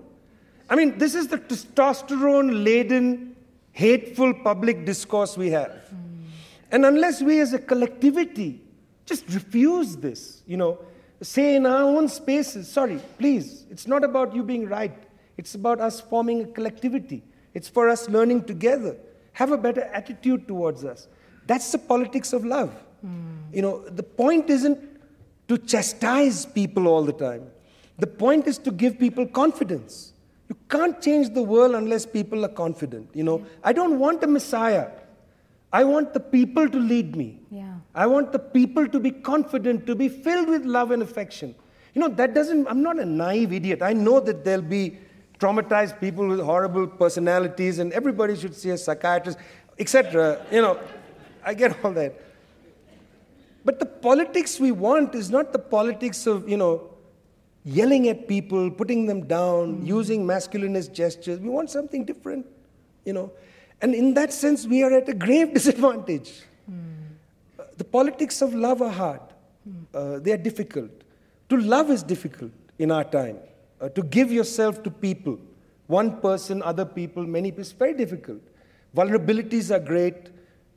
I 0.69 0.75
mean, 0.75 0.99
this 0.99 1.15
is 1.15 1.27
the 1.27 1.39
testosterone 1.39 2.63
laden, 2.63 3.35
hateful 3.71 4.31
public 4.31 4.85
discourse 4.85 5.35
we 5.35 5.49
have. 5.49 5.71
Mm. 5.71 6.27
And 6.71 6.85
unless 6.85 7.23
we 7.23 7.39
as 7.39 7.53
a 7.53 7.59
collectivity 7.59 8.61
just 9.07 9.27
refuse 9.29 9.97
this, 9.97 10.43
you 10.45 10.57
know, 10.57 10.77
say 11.19 11.55
in 11.55 11.65
our 11.65 11.81
own 11.81 12.07
spaces, 12.09 12.71
sorry, 12.71 12.99
please, 13.17 13.65
it's 13.71 13.87
not 13.87 14.03
about 14.03 14.35
you 14.35 14.43
being 14.43 14.67
right. 14.67 14.95
It's 15.35 15.55
about 15.55 15.81
us 15.81 15.99
forming 15.99 16.43
a 16.43 16.45
collectivity. 16.45 17.23
It's 17.55 17.67
for 17.67 17.89
us 17.89 18.07
learning 18.07 18.43
together. 18.43 18.95
Have 19.39 19.53
a 19.53 19.57
better 19.57 19.83
attitude 19.99 20.47
towards 20.49 20.83
us. 20.83 21.07
That's 21.47 21.71
the 21.71 21.77
politics 21.77 22.33
of 22.33 22.43
love. 22.43 22.71
Mm. 23.05 23.53
You 23.53 23.61
know, 23.61 23.75
the 23.99 24.03
point 24.03 24.49
isn't 24.49 24.79
to 25.47 25.57
chastise 25.57 26.45
people 26.45 26.89
all 26.89 27.03
the 27.03 27.13
time. 27.13 27.43
The 27.99 28.07
point 28.07 28.47
is 28.47 28.57
to 28.59 28.71
give 28.71 28.99
people 28.99 29.25
confidence. 29.25 30.11
You 30.49 30.57
can't 30.67 31.01
change 31.01 31.29
the 31.33 31.41
world 31.41 31.73
unless 31.75 32.05
people 32.05 32.43
are 32.43 32.55
confident. 32.63 33.09
You 33.13 33.23
know, 33.23 33.45
I 33.63 33.71
don't 33.71 33.97
want 33.97 34.23
a 34.25 34.27
messiah. 34.27 34.89
I 35.71 35.85
want 35.85 36.13
the 36.13 36.19
people 36.19 36.69
to 36.75 36.77
lead 36.77 37.15
me. 37.15 37.39
Yeah. 37.49 37.75
I 37.95 38.07
want 38.07 38.33
the 38.33 38.39
people 38.39 38.89
to 38.89 38.99
be 38.99 39.11
confident, 39.11 39.87
to 39.87 39.95
be 39.95 40.09
filled 40.09 40.49
with 40.49 40.65
love 40.65 40.91
and 40.91 41.01
affection. 41.01 41.55
You 41.93 42.01
know, 42.01 42.09
that 42.09 42.33
doesn't, 42.33 42.67
I'm 42.67 42.83
not 42.83 42.99
a 42.99 43.05
naive 43.05 43.53
idiot. 43.53 43.81
I 43.81 43.93
know 43.93 44.19
that 44.19 44.43
there'll 44.43 44.61
be 44.79 44.97
traumatized 45.39 45.99
people 45.99 46.27
with 46.27 46.39
horrible 46.39 46.87
personalities, 46.87 47.79
and 47.79 47.93
everybody 47.93 48.35
should 48.35 48.55
see 48.55 48.69
a 48.71 48.77
psychiatrist, 48.77 49.37
etc. 49.77 50.45
You 50.51 50.61
know, 50.61 50.79
I 51.43 51.53
get 51.53 51.83
all 51.83 51.91
that. 51.93 52.13
But 53.63 53.79
the 53.79 53.85
politics 53.85 54.59
we 54.59 54.71
want 54.71 55.15
is 55.15 55.29
not 55.29 55.53
the 55.53 55.59
politics 55.59 56.25
of, 56.27 56.47
you 56.47 56.57
know, 56.57 56.89
yelling 57.63 58.07
at 58.07 58.27
people, 58.27 58.71
putting 58.71 59.05
them 59.05 59.25
down, 59.25 59.75
mm-hmm. 59.75 59.85
using 59.85 60.25
masculinist 60.25 60.93
gestures. 60.93 61.39
We 61.39 61.49
want 61.49 61.69
something 61.69 62.05
different, 62.05 62.45
you 63.05 63.13
know. 63.13 63.31
And 63.81 63.93
in 63.93 64.13
that 64.15 64.33
sense, 64.33 64.65
we 64.65 64.83
are 64.83 64.91
at 64.91 65.07
a 65.07 65.13
grave 65.13 65.53
disadvantage. 65.59 66.41
Mm. 66.69 67.09
Uh, 67.57 67.63
the 67.77 67.83
politics 67.83 68.41
of 68.41 68.53
love 68.53 68.81
are 68.81 68.91
hard, 68.91 69.21
mm. 69.67 69.85
uh, 69.93 70.19
they 70.19 70.31
are 70.31 70.37
difficult. 70.37 70.91
To 71.49 71.57
love 71.57 71.89
is 71.89 72.03
difficult 72.03 72.51
in 72.77 72.91
our 72.91 73.03
time. 73.03 73.37
Uh, 73.81 73.89
to 73.89 74.03
give 74.03 74.31
yourself 74.31 74.83
to 74.83 74.91
people, 74.91 75.39
one 75.87 76.19
person, 76.19 76.61
other 76.63 76.85
people, 76.85 77.23
many 77.25 77.49
people, 77.51 77.61
is 77.61 77.71
very 77.71 77.93
difficult. 77.93 78.41
Vulnerabilities 78.95 79.73
are 79.73 79.79
great. 79.79 80.29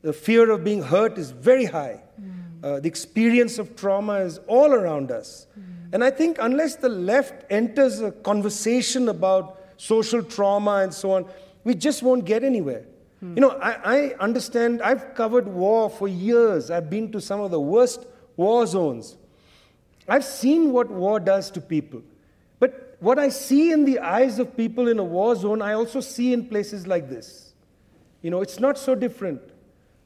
The 0.03 0.12
fear 0.12 0.51
of 0.51 0.65
being 0.65 0.83
hurt 0.83 1.19
is 1.19 1.31
very 1.31 1.65
high. 1.65 2.01
Mm. 2.21 2.65
Uh, 2.65 2.81
the 2.81 2.88
experience 2.88 3.59
of 3.59 3.75
trauma 3.77 4.15
is 4.21 4.38
all 4.47 4.73
around 4.73 5.11
us. 5.11 5.47
Mm. 5.59 5.95
And 5.95 6.05
I 6.05 6.11
think 6.11 6.38
unless 6.41 6.77
the 6.77 6.88
left 6.88 7.45
enters 7.51 8.01
a 8.01 8.12
conversation 8.12 9.09
about 9.09 9.61
social 9.77 10.23
trauma 10.23 10.77
and 10.77 10.95
so 10.95 11.12
on, 11.12 11.27
we 11.65 11.75
just 11.75 12.03
won't 12.03 12.25
get 12.25 12.45
anywhere. 12.45 12.85
Mm. 13.23 13.37
You 13.37 13.41
know, 13.41 13.51
I, 13.51 13.73
I 13.85 14.15
understand, 14.21 14.81
I've 14.83 15.15
covered 15.15 15.49
war 15.49 15.91
for 15.91 16.09
years. 16.09 16.71
I've 16.71 16.88
been 16.88 17.11
to 17.12 17.21
some 17.21 17.41
of 17.41 17.51
the 17.51 17.61
worst 17.61 18.07
war 18.37 18.67
zones. 18.67 19.17
I've 20.09 20.25
seen 20.25 20.73
what 20.73 20.91
war 20.91 21.21
does 21.21 21.51
to 21.53 21.61
people. 21.61 22.03
What 23.03 23.19
I 23.19 23.31
see 23.31 23.73
in 23.73 23.85
the 23.85 23.99
eyes 23.99 24.38
of 24.38 24.57
people 24.57 24.87
in 24.87 25.01
a 25.01 25.03
war 25.03 25.35
zone, 25.35 25.61
I 25.61 25.73
also 25.73 25.99
see 25.99 26.33
in 26.33 26.47
places 26.47 26.87
like 26.87 27.09
this. 27.09 27.53
You 28.23 28.31
know, 28.31 28.43
it's 28.43 28.61
not 28.61 28.79
so 28.79 28.95
different. 28.95 29.43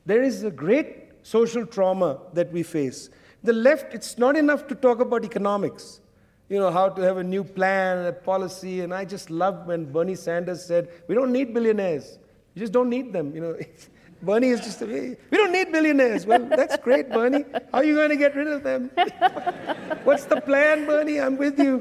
There 0.06 0.22
is 0.22 0.44
a 0.44 0.50
great 0.50 1.10
social 1.22 1.66
trauma 1.66 2.20
that 2.32 2.50
we 2.50 2.62
face. 2.62 3.10
The 3.42 3.52
left, 3.52 3.92
it's 3.92 4.16
not 4.16 4.34
enough 4.34 4.66
to 4.68 4.74
talk 4.74 5.00
about 5.00 5.26
economics, 5.26 6.00
you 6.48 6.58
know, 6.58 6.70
how 6.70 6.88
to 6.88 7.02
have 7.02 7.18
a 7.18 7.22
new 7.22 7.44
plan, 7.44 8.06
a 8.06 8.12
policy. 8.14 8.80
And 8.80 8.94
I 8.94 9.04
just 9.04 9.28
love 9.28 9.66
when 9.66 9.92
Bernie 9.92 10.14
Sanders 10.14 10.64
said, 10.64 10.88
we 11.06 11.14
don't 11.14 11.32
need 11.32 11.52
billionaires. 11.52 12.18
You 12.54 12.60
just 12.60 12.72
don't 12.72 12.88
need 12.88 13.12
them. 13.12 13.34
You 13.34 13.42
know, 13.42 13.58
Bernie 14.26 14.48
is 14.48 14.60
just, 14.60 14.80
we 14.80 15.16
don't 15.30 15.52
need 15.52 15.70
billionaires. 15.70 16.26
Well, 16.26 16.44
that's 16.44 16.76
great, 16.78 17.08
Bernie. 17.10 17.44
How 17.70 17.78
are 17.78 17.84
you 17.84 17.94
going 17.94 18.10
to 18.10 18.16
get 18.16 18.34
rid 18.34 18.48
of 18.48 18.64
them? 18.64 18.90
What's 20.04 20.24
the 20.24 20.40
plan, 20.40 20.84
Bernie? 20.84 21.20
I'm 21.20 21.36
with 21.36 21.58
you. 21.60 21.80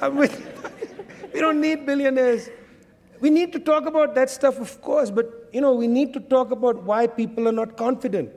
I'm 0.00 0.16
with 0.16 0.38
you. 0.38 0.46
we 1.34 1.40
don't 1.40 1.60
need 1.60 1.84
billionaires. 1.84 2.48
We 3.20 3.28
need 3.28 3.52
to 3.52 3.58
talk 3.58 3.86
about 3.86 4.14
that 4.14 4.30
stuff, 4.30 4.60
of 4.60 4.80
course, 4.80 5.10
but 5.10 5.50
you 5.52 5.60
know, 5.60 5.74
we 5.74 5.88
need 5.88 6.14
to 6.14 6.20
talk 6.20 6.52
about 6.52 6.84
why 6.84 7.08
people 7.08 7.48
are 7.48 7.52
not 7.60 7.76
confident. 7.76 8.30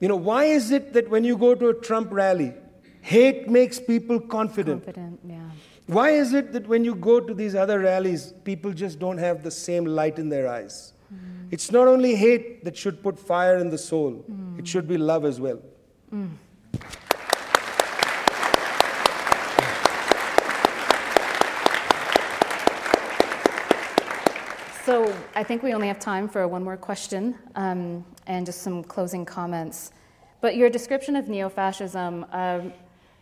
You 0.00 0.08
know, 0.08 0.16
why 0.16 0.44
is 0.44 0.70
it 0.70 0.92
that 0.92 1.08
when 1.08 1.24
you 1.24 1.38
go 1.38 1.54
to 1.54 1.68
a 1.68 1.74
Trump 1.74 2.12
rally, 2.12 2.52
hate 3.00 3.48
makes 3.48 3.80
people 3.80 4.20
confident? 4.20 4.84
Confident, 4.84 5.20
yeah. 5.26 5.50
Why 5.86 6.10
is 6.10 6.32
it 6.34 6.52
that 6.52 6.66
when 6.66 6.84
you 6.84 6.94
go 6.94 7.20
to 7.20 7.34
these 7.34 7.54
other 7.54 7.80
rallies, 7.80 8.32
people 8.44 8.72
just 8.72 8.98
don't 8.98 9.18
have 9.18 9.42
the 9.42 9.50
same 9.50 9.84
light 9.84 10.18
in 10.18 10.28
their 10.28 10.48
eyes? 10.48 10.93
Mm. 11.14 11.52
It's 11.52 11.70
not 11.70 11.88
only 11.88 12.14
hate 12.14 12.64
that 12.64 12.76
should 12.76 13.02
put 13.02 13.18
fire 13.18 13.58
in 13.58 13.70
the 13.70 13.78
soul, 13.78 14.24
mm. 14.30 14.58
it 14.58 14.66
should 14.66 14.88
be 14.88 14.98
love 14.98 15.24
as 15.24 15.40
well. 15.40 15.60
Mm. 16.12 16.30
So 24.84 25.14
I 25.34 25.42
think 25.42 25.62
we 25.62 25.72
only 25.72 25.88
have 25.88 25.98
time 25.98 26.28
for 26.28 26.46
one 26.46 26.62
more 26.62 26.76
question 26.76 27.34
um, 27.54 28.04
and 28.26 28.44
just 28.44 28.60
some 28.60 28.84
closing 28.84 29.24
comments. 29.24 29.92
But 30.42 30.56
your 30.56 30.68
description 30.68 31.16
of 31.16 31.26
neo-fascism, 31.26 32.26
um, 32.32 32.72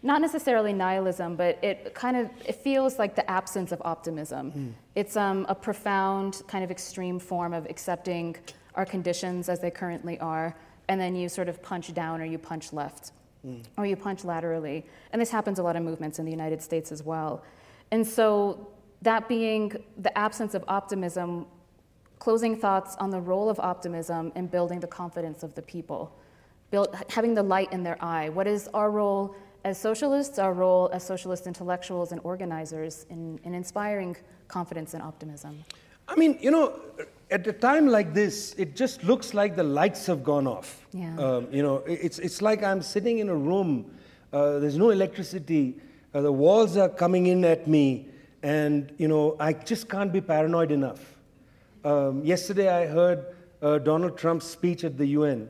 not 0.03 0.21
necessarily 0.21 0.73
nihilism, 0.73 1.37
but 1.37 1.63
it 1.63 1.95
kind 1.95 2.17
of 2.17 2.29
it 2.45 2.57
feels 2.57 2.99
like 2.99 3.15
the 3.15 3.29
absence 3.31 3.71
of 3.73 3.81
optimism. 3.85 4.53
Mm. 4.53 4.73
It's 4.95 5.17
um, 5.17 5.47
a 5.49 5.55
profound 5.55 6.43
kind 6.49 6.65
of 6.65 6.71
extreme 6.71 7.19
form 7.19 7.55
of 7.55 7.67
accepting 7.67 8.37
our 8.75 8.85
conditions 8.85 9.49
as 9.49 9.61
they 9.61 9.71
currently 9.71 10.19
are, 10.19 10.57
and 10.89 11.01
then 11.01 11.15
you 11.15 11.29
sort 11.29 11.49
of 11.49 11.63
punch 11.63 11.95
down 11.95 12.21
or 12.21 12.25
you 12.25 12.39
punch 12.39 12.73
left, 12.73 13.13
mm. 13.47 13.63
or 13.77 13.87
you 13.87 13.97
punch 13.97 14.25
laterally. 14.25 14.85
And 15.13 15.23
this 15.23 15.31
happens 15.31 15.59
a 15.59 15.63
lot 15.63 15.77
of 15.77 15.83
movements 15.83 16.19
in 16.19 16.25
the 16.25 16.33
United 16.33 16.61
States 16.63 16.91
as 16.91 17.03
well. 17.03 17.45
And 17.93 18.07
so 18.07 18.69
that 19.03 19.29
being 19.29 19.73
the 19.99 20.17
absence 20.19 20.55
of 20.55 20.65
optimism, 20.67 21.47
closing 22.19 22.57
thoughts 22.57 22.97
on 22.97 23.11
the 23.11 23.21
role 23.21 23.49
of 23.49 23.61
optimism 23.61 24.33
in 24.35 24.47
building 24.47 24.81
the 24.81 24.87
confidence 24.87 25.43
of 25.43 25.55
the 25.55 25.63
people, 25.63 26.17
build, 26.71 26.97
having 27.09 27.35
the 27.35 27.43
light 27.43 27.73
in 27.73 27.83
their 27.83 28.03
eye. 28.03 28.29
What 28.31 28.47
is 28.47 28.69
our 28.75 28.91
role 28.91 29.37
as 29.65 29.79
socialists, 29.79 30.39
our 30.39 30.53
role 30.53 30.91
as 30.93 31.05
socialist 31.05 31.47
intellectuals 31.47 32.13
and 32.13 32.21
organizers 32.25 33.07
in, 33.11 33.39
in 33.45 33.55
inspiring 33.55 34.17
confidence 34.49 34.95
and 34.95 35.03
optimism? 35.03 35.65
I 36.09 36.17
mean, 36.17 36.39
you 36.41 36.51
know, 36.51 36.81
at 37.31 37.47
a 37.47 37.53
time 37.53 37.87
like 37.87 38.13
this, 38.13 38.55
it 38.59 38.77
just 38.77 39.05
looks 39.05 39.35
like 39.35 39.57
the 39.57 39.63
lights 39.63 40.07
have 40.07 40.23
gone 40.23 40.47
off. 40.47 40.87
Yeah. 40.93 41.17
Um, 41.17 41.49
you 41.51 41.63
know, 41.63 41.77
it's, 41.87 42.19
it's 42.19 42.43
like 42.43 42.63
I'm 42.63 42.83
sitting 42.83 43.19
in 43.19 43.29
a 43.29 43.37
room, 43.37 43.91
uh, 44.33 44.59
there's 44.59 44.77
no 44.77 44.91
electricity, 44.91 45.77
uh, 46.15 46.21
the 46.21 46.33
walls 46.33 46.77
are 46.77 46.89
coming 46.89 47.27
in 47.27 47.45
at 47.45 47.67
me, 47.67 48.09
and, 48.43 48.93
you 48.99 49.09
know, 49.09 49.37
I 49.39 49.53
just 49.53 49.89
can't 49.89 50.13
be 50.13 50.21
paranoid 50.21 50.73
enough. 50.73 51.17
Um, 51.85 52.25
yesterday 52.25 52.69
I 52.69 52.87
heard 52.87 53.25
uh, 53.63 53.79
Donald 53.79 54.19
Trump's 54.19 54.47
speech 54.47 54.85
at 54.85 54.99
the 54.99 55.07
UN, 55.07 55.49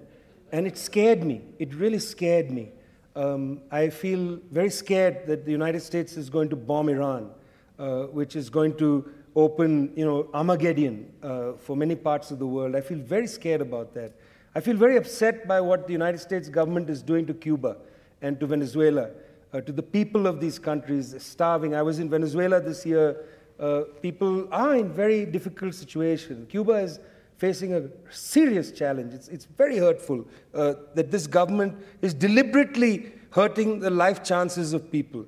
and 0.53 0.67
it 0.67 0.77
scared 0.77 1.25
me. 1.25 1.41
It 1.59 1.75
really 1.75 1.99
scared 1.99 2.51
me. 2.51 2.71
Um, 3.15 3.61
I 3.71 3.91
feel 3.91 4.39
very 4.51 4.71
scared 4.71 5.27
that 5.27 5.45
the 5.45 5.51
United 5.51 5.81
States 5.81 6.17
is 6.17 6.31
going 6.31 6.49
to 6.49 6.57
bomb 6.57 6.89
Iran, 6.89 7.31
uh, 7.79 8.05
which 8.05 8.37
is 8.37 8.49
going 8.49 8.77
to 8.79 9.11
open, 9.37 9.93
you 9.97 10.05
know, 10.05 10.29
Armageddon 10.33 11.13
uh, 11.23 11.53
for 11.53 11.77
many 11.77 11.95
parts 11.95 12.31
of 12.31 12.39
the 12.39 12.47
world. 12.47 12.75
I 12.75 12.81
feel 12.81 12.99
very 12.99 13.27
scared 13.27 13.61
about 13.61 13.93
that. 13.95 14.13
I 14.55 14.61
feel 14.61 14.77
very 14.77 14.97
upset 14.97 15.47
by 15.47 15.61
what 15.61 15.87
the 15.87 15.93
United 15.93 16.19
States 16.19 16.49
government 16.49 16.91
is 16.91 17.03
doing 17.03 17.27
to 17.27 17.35
Cuba 17.35 17.77
and 18.21 18.39
to 18.41 18.47
Venezuela 18.47 19.11
uh, 19.53 19.61
to 19.61 19.73
the 19.73 19.83
people 19.83 20.27
of 20.27 20.41
these 20.41 20.59
countries 20.59 21.15
starving. 21.19 21.75
I 21.75 21.83
was 21.83 21.99
in 21.99 22.09
Venezuela 22.09 22.61
this 22.61 22.85
year. 22.87 23.17
Uh, 23.59 23.83
people 24.01 24.49
are 24.53 24.75
in 24.75 24.91
very 24.93 25.27
difficult 25.27 25.75
situation. 25.75 26.47
Cuba 26.49 26.73
is 26.73 26.99
facing 27.43 27.75
a 27.75 27.83
serious 28.11 28.71
challenge. 28.71 29.13
It's, 29.19 29.29
it's 29.35 29.47
very 29.63 29.79
hurtful 29.79 30.19
uh, 30.55 30.75
that 30.95 31.11
this 31.11 31.27
government 31.27 31.73
is 32.01 32.15
deliberately 32.15 33.13
hurting 33.39 33.81
the 33.81 33.91
life 33.91 34.23
chances 34.23 34.73
of 34.73 34.81
people. 34.97 35.25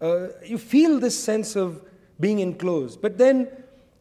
Uh, 0.00 0.28
you 0.44 0.58
feel 0.58 1.00
this 1.00 1.18
sense 1.30 1.56
of 1.56 1.82
being 2.20 2.38
enclosed. 2.38 3.02
But 3.02 3.18
then, 3.18 3.48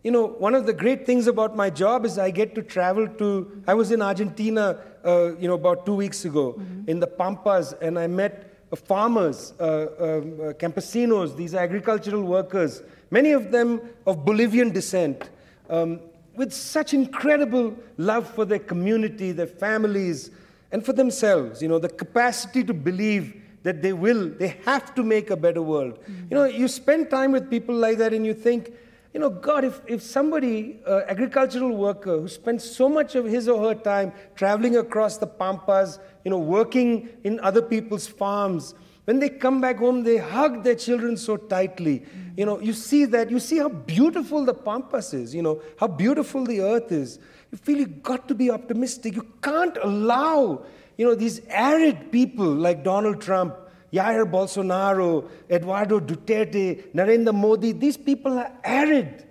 you 0.03 0.11
know, 0.11 0.25
one 0.47 0.53
of 0.53 0.67
the 0.67 0.73
great 0.73 1.07
things 1.07 1.25
about 1.25 1.55
my 1.55 1.69
job 1.71 2.05
is 2.05 2.19
I 2.19 2.29
get 2.41 2.53
to 2.55 2.61
travel 2.61 3.07
to. 3.21 3.63
I 3.67 3.73
was 3.73 3.91
in 3.91 4.01
Argentina, 4.11 4.79
uh, 5.03 5.35
you 5.41 5.47
know, 5.47 5.55
about 5.55 5.85
two 5.87 5.95
weeks 5.95 6.23
ago 6.25 6.45
mm-hmm. 6.53 6.89
in 6.91 6.99
the 6.99 7.07
Pampas, 7.07 7.73
and 7.81 7.97
I 7.97 8.07
met 8.07 8.33
farmers, 8.75 9.53
uh, 9.59 9.63
um, 9.63 9.69
uh, 9.69 10.53
campesinos, 10.63 11.35
these 11.35 11.55
agricultural 11.55 12.21
workers, 12.21 12.83
many 13.09 13.31
of 13.31 13.51
them 13.51 13.81
of 14.05 14.25
Bolivian 14.25 14.71
descent, 14.71 15.29
um, 15.69 15.99
with 16.37 16.53
such 16.53 16.93
incredible 16.93 17.75
love 17.97 18.27
for 18.27 18.45
their 18.45 18.59
community, 18.59 19.31
their 19.31 19.47
families, 19.47 20.31
and 20.71 20.85
for 20.85 20.93
themselves. 20.93 21.61
You 21.61 21.67
know, 21.67 21.79
the 21.79 21.89
capacity 21.89 22.63
to 22.63 22.73
believe 22.73 23.41
that 23.63 23.81
they 23.81 23.93
will, 23.93 24.29
they 24.29 24.57
have 24.65 24.93
to 24.95 25.03
make 25.03 25.31
a 25.31 25.35
better 25.35 25.61
world. 25.61 25.99
Mm-hmm. 25.99 26.27
You 26.29 26.37
know, 26.37 26.45
you 26.45 26.67
spend 26.67 27.09
time 27.09 27.31
with 27.31 27.49
people 27.49 27.73
like 27.73 27.97
that 27.97 28.13
and 28.13 28.25
you 28.25 28.33
think, 28.33 28.71
you 29.11 29.19
know, 29.19 29.29
God, 29.29 29.63
if, 29.63 29.81
if 29.87 30.01
somebody, 30.01 30.81
uh, 30.85 31.01
agricultural 31.07 31.75
worker 31.75 32.19
who 32.19 32.27
spends 32.27 32.69
so 32.69 32.87
much 32.87 33.15
of 33.15 33.25
his 33.25 33.47
or 33.47 33.69
her 33.69 33.73
time 33.73 34.11
traveling 34.35 34.77
across 34.77 35.17
the 35.17 35.25
pampas, 35.25 35.99
you 36.23 36.31
know, 36.31 36.37
working 36.37 37.09
in 37.23 37.39
other 37.39 37.61
people's 37.61 38.05
farms, 38.05 38.75
when 39.05 39.19
they 39.19 39.29
come 39.29 39.61
back 39.61 39.77
home, 39.77 40.03
they 40.03 40.17
hug 40.17 40.63
their 40.63 40.75
children 40.75 41.15
so 41.17 41.37
tightly. 41.37 42.03
You 42.35 42.45
know, 42.45 42.59
you 42.59 42.73
see 42.73 43.05
that, 43.05 43.31
you 43.31 43.39
see 43.39 43.57
how 43.57 43.69
beautiful 43.69 44.43
the 44.43 44.53
pampas 44.53 45.13
is, 45.13 45.33
you 45.33 45.41
know, 45.41 45.61
how 45.79 45.87
beautiful 45.87 46.43
the 46.43 46.61
earth 46.61 46.91
is. 46.91 47.19
You 47.51 47.57
feel 47.57 47.77
you've 47.77 48.03
got 48.03 48.27
to 48.27 48.35
be 48.35 48.49
optimistic. 48.51 49.15
You 49.15 49.27
can't 49.41 49.77
allow, 49.81 50.65
you 50.97 51.05
know, 51.05 51.15
these 51.15 51.41
arid 51.47 52.11
people 52.11 52.45
like 52.45 52.83
Donald 52.83 53.21
Trump 53.21 53.55
Jair 53.95 54.29
Bolsonaro, 54.29 55.29
Eduardo 55.49 55.99
Duterte, 55.99 56.91
Narendra 56.93 57.33
Modi, 57.33 57.71
these 57.71 57.97
people 57.97 58.37
are 58.37 58.51
arid. 58.63 59.25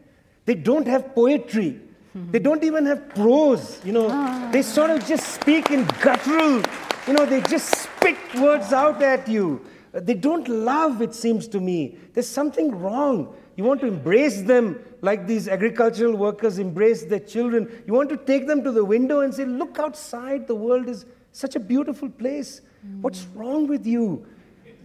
They 0.46 0.54
don't 0.54 0.87
have 0.87 1.14
poetry. 1.14 1.80
Mm-hmm. 2.16 2.30
They 2.30 2.38
don't 2.38 2.64
even 2.64 2.87
have 2.87 3.08
prose, 3.10 3.80
you 3.84 3.92
know. 3.92 4.08
Ah. 4.10 4.48
They 4.52 4.62
sort 4.62 4.90
of 4.90 5.04
just 5.06 5.34
speak 5.34 5.70
in 5.70 5.84
guttural, 6.00 6.62
you 7.07 7.12
know, 7.12 7.27
they 7.27 7.40
just 7.43 7.75
spit 7.77 8.17
words 8.37 8.73
out 8.73 9.03
at 9.03 9.29
you. 9.29 9.64
They 9.93 10.14
don't 10.14 10.49
love, 10.49 11.03
it 11.03 11.14
seems 11.14 11.47
to 11.49 11.61
me. 11.61 11.99
There's 12.14 12.29
something 12.29 12.77
wrong. 12.81 13.35
You 13.57 13.64
want 13.64 13.81
to 13.83 13.87
embrace 13.87 14.43
them 14.43 14.81
like 15.03 15.27
these 15.27 15.47
agricultural 15.49 16.17
workers 16.17 16.59
embrace 16.59 17.05
their 17.05 17.21
children. 17.21 17.83
You 17.87 17.93
want 17.93 18.09
to 18.09 18.17
take 18.17 18.47
them 18.49 18.64
to 18.64 18.73
the 18.73 18.85
window 18.85 19.21
and 19.21 19.33
say, 19.33 19.45
Look 19.45 19.79
outside, 19.79 20.49
the 20.49 20.55
world 20.57 20.88
is 20.88 21.05
such 21.33 21.55
a 21.55 21.61
beautiful 21.61 22.09
place. 22.09 22.62
What's 23.01 23.25
wrong 23.35 23.67
with 23.69 23.87
you? 23.87 24.27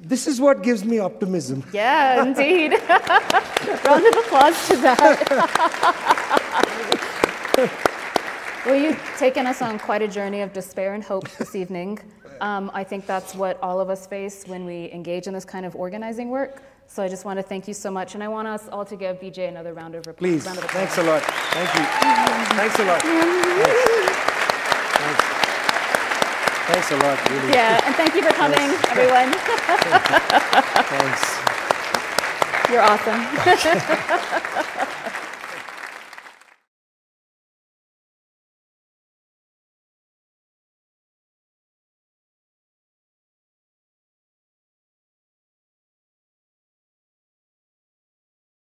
This 0.01 0.27
is 0.27 0.39
what 0.39 0.61
gives 0.63 0.85
me 0.85 0.99
optimism. 0.99 1.63
Yeah, 1.73 2.23
indeed. 2.23 2.71
Round 3.85 4.05
of 4.05 4.15
applause 4.17 4.67
to 4.67 4.77
that. 4.77 5.15
well, 8.65 8.75
you've 8.75 9.01
taken 9.17 9.47
us 9.47 9.61
on 9.61 9.79
quite 9.79 10.01
a 10.01 10.07
journey 10.07 10.41
of 10.41 10.53
despair 10.53 10.93
and 10.93 11.03
hope 11.03 11.29
this 11.37 11.55
evening. 11.55 11.99
Um, 12.41 12.71
I 12.73 12.83
think 12.83 13.05
that's 13.05 13.35
what 13.35 13.61
all 13.61 13.79
of 13.79 13.89
us 13.89 14.07
face 14.07 14.45
when 14.47 14.65
we 14.65 14.91
engage 14.91 15.27
in 15.27 15.33
this 15.33 15.45
kind 15.45 15.65
of 15.65 15.75
organizing 15.75 16.29
work. 16.29 16.61
So 16.87 17.03
I 17.03 17.07
just 17.07 17.23
want 17.25 17.37
to 17.37 17.43
thank 17.43 17.67
you 17.67 17.73
so 17.73 17.91
much, 17.91 18.15
and 18.15 18.23
I 18.23 18.27
want 18.27 18.47
us 18.47 18.67
all 18.69 18.83
to 18.85 18.95
give 18.95 19.19
Vijay 19.19 19.47
another 19.47 19.73
round 19.73 19.93
of, 19.93 20.03
Please. 20.17 20.45
round 20.45 20.57
of 20.57 20.63
applause. 20.63 20.89
Thanks 20.89 20.97
a 20.97 21.03
lot. 21.03 21.21
Thank 21.21 21.69
you. 21.75 21.83
Thanks 22.57 22.79
a 22.79 22.85
lot. 22.85 23.01
Thanks. 24.97 25.23
Thanks 26.65 26.91
a 26.91 26.97
lot, 26.97 27.29
really. 27.29 27.51
Yeah, 27.53 27.85
and 27.85 27.95
thank 27.95 28.15
you 28.15 28.23
for 28.23 28.31
coming, 28.33 28.71
everyone. 28.89 29.33
Thanks. 30.89 31.39
You're 32.71 32.81
awesome. 32.81 33.25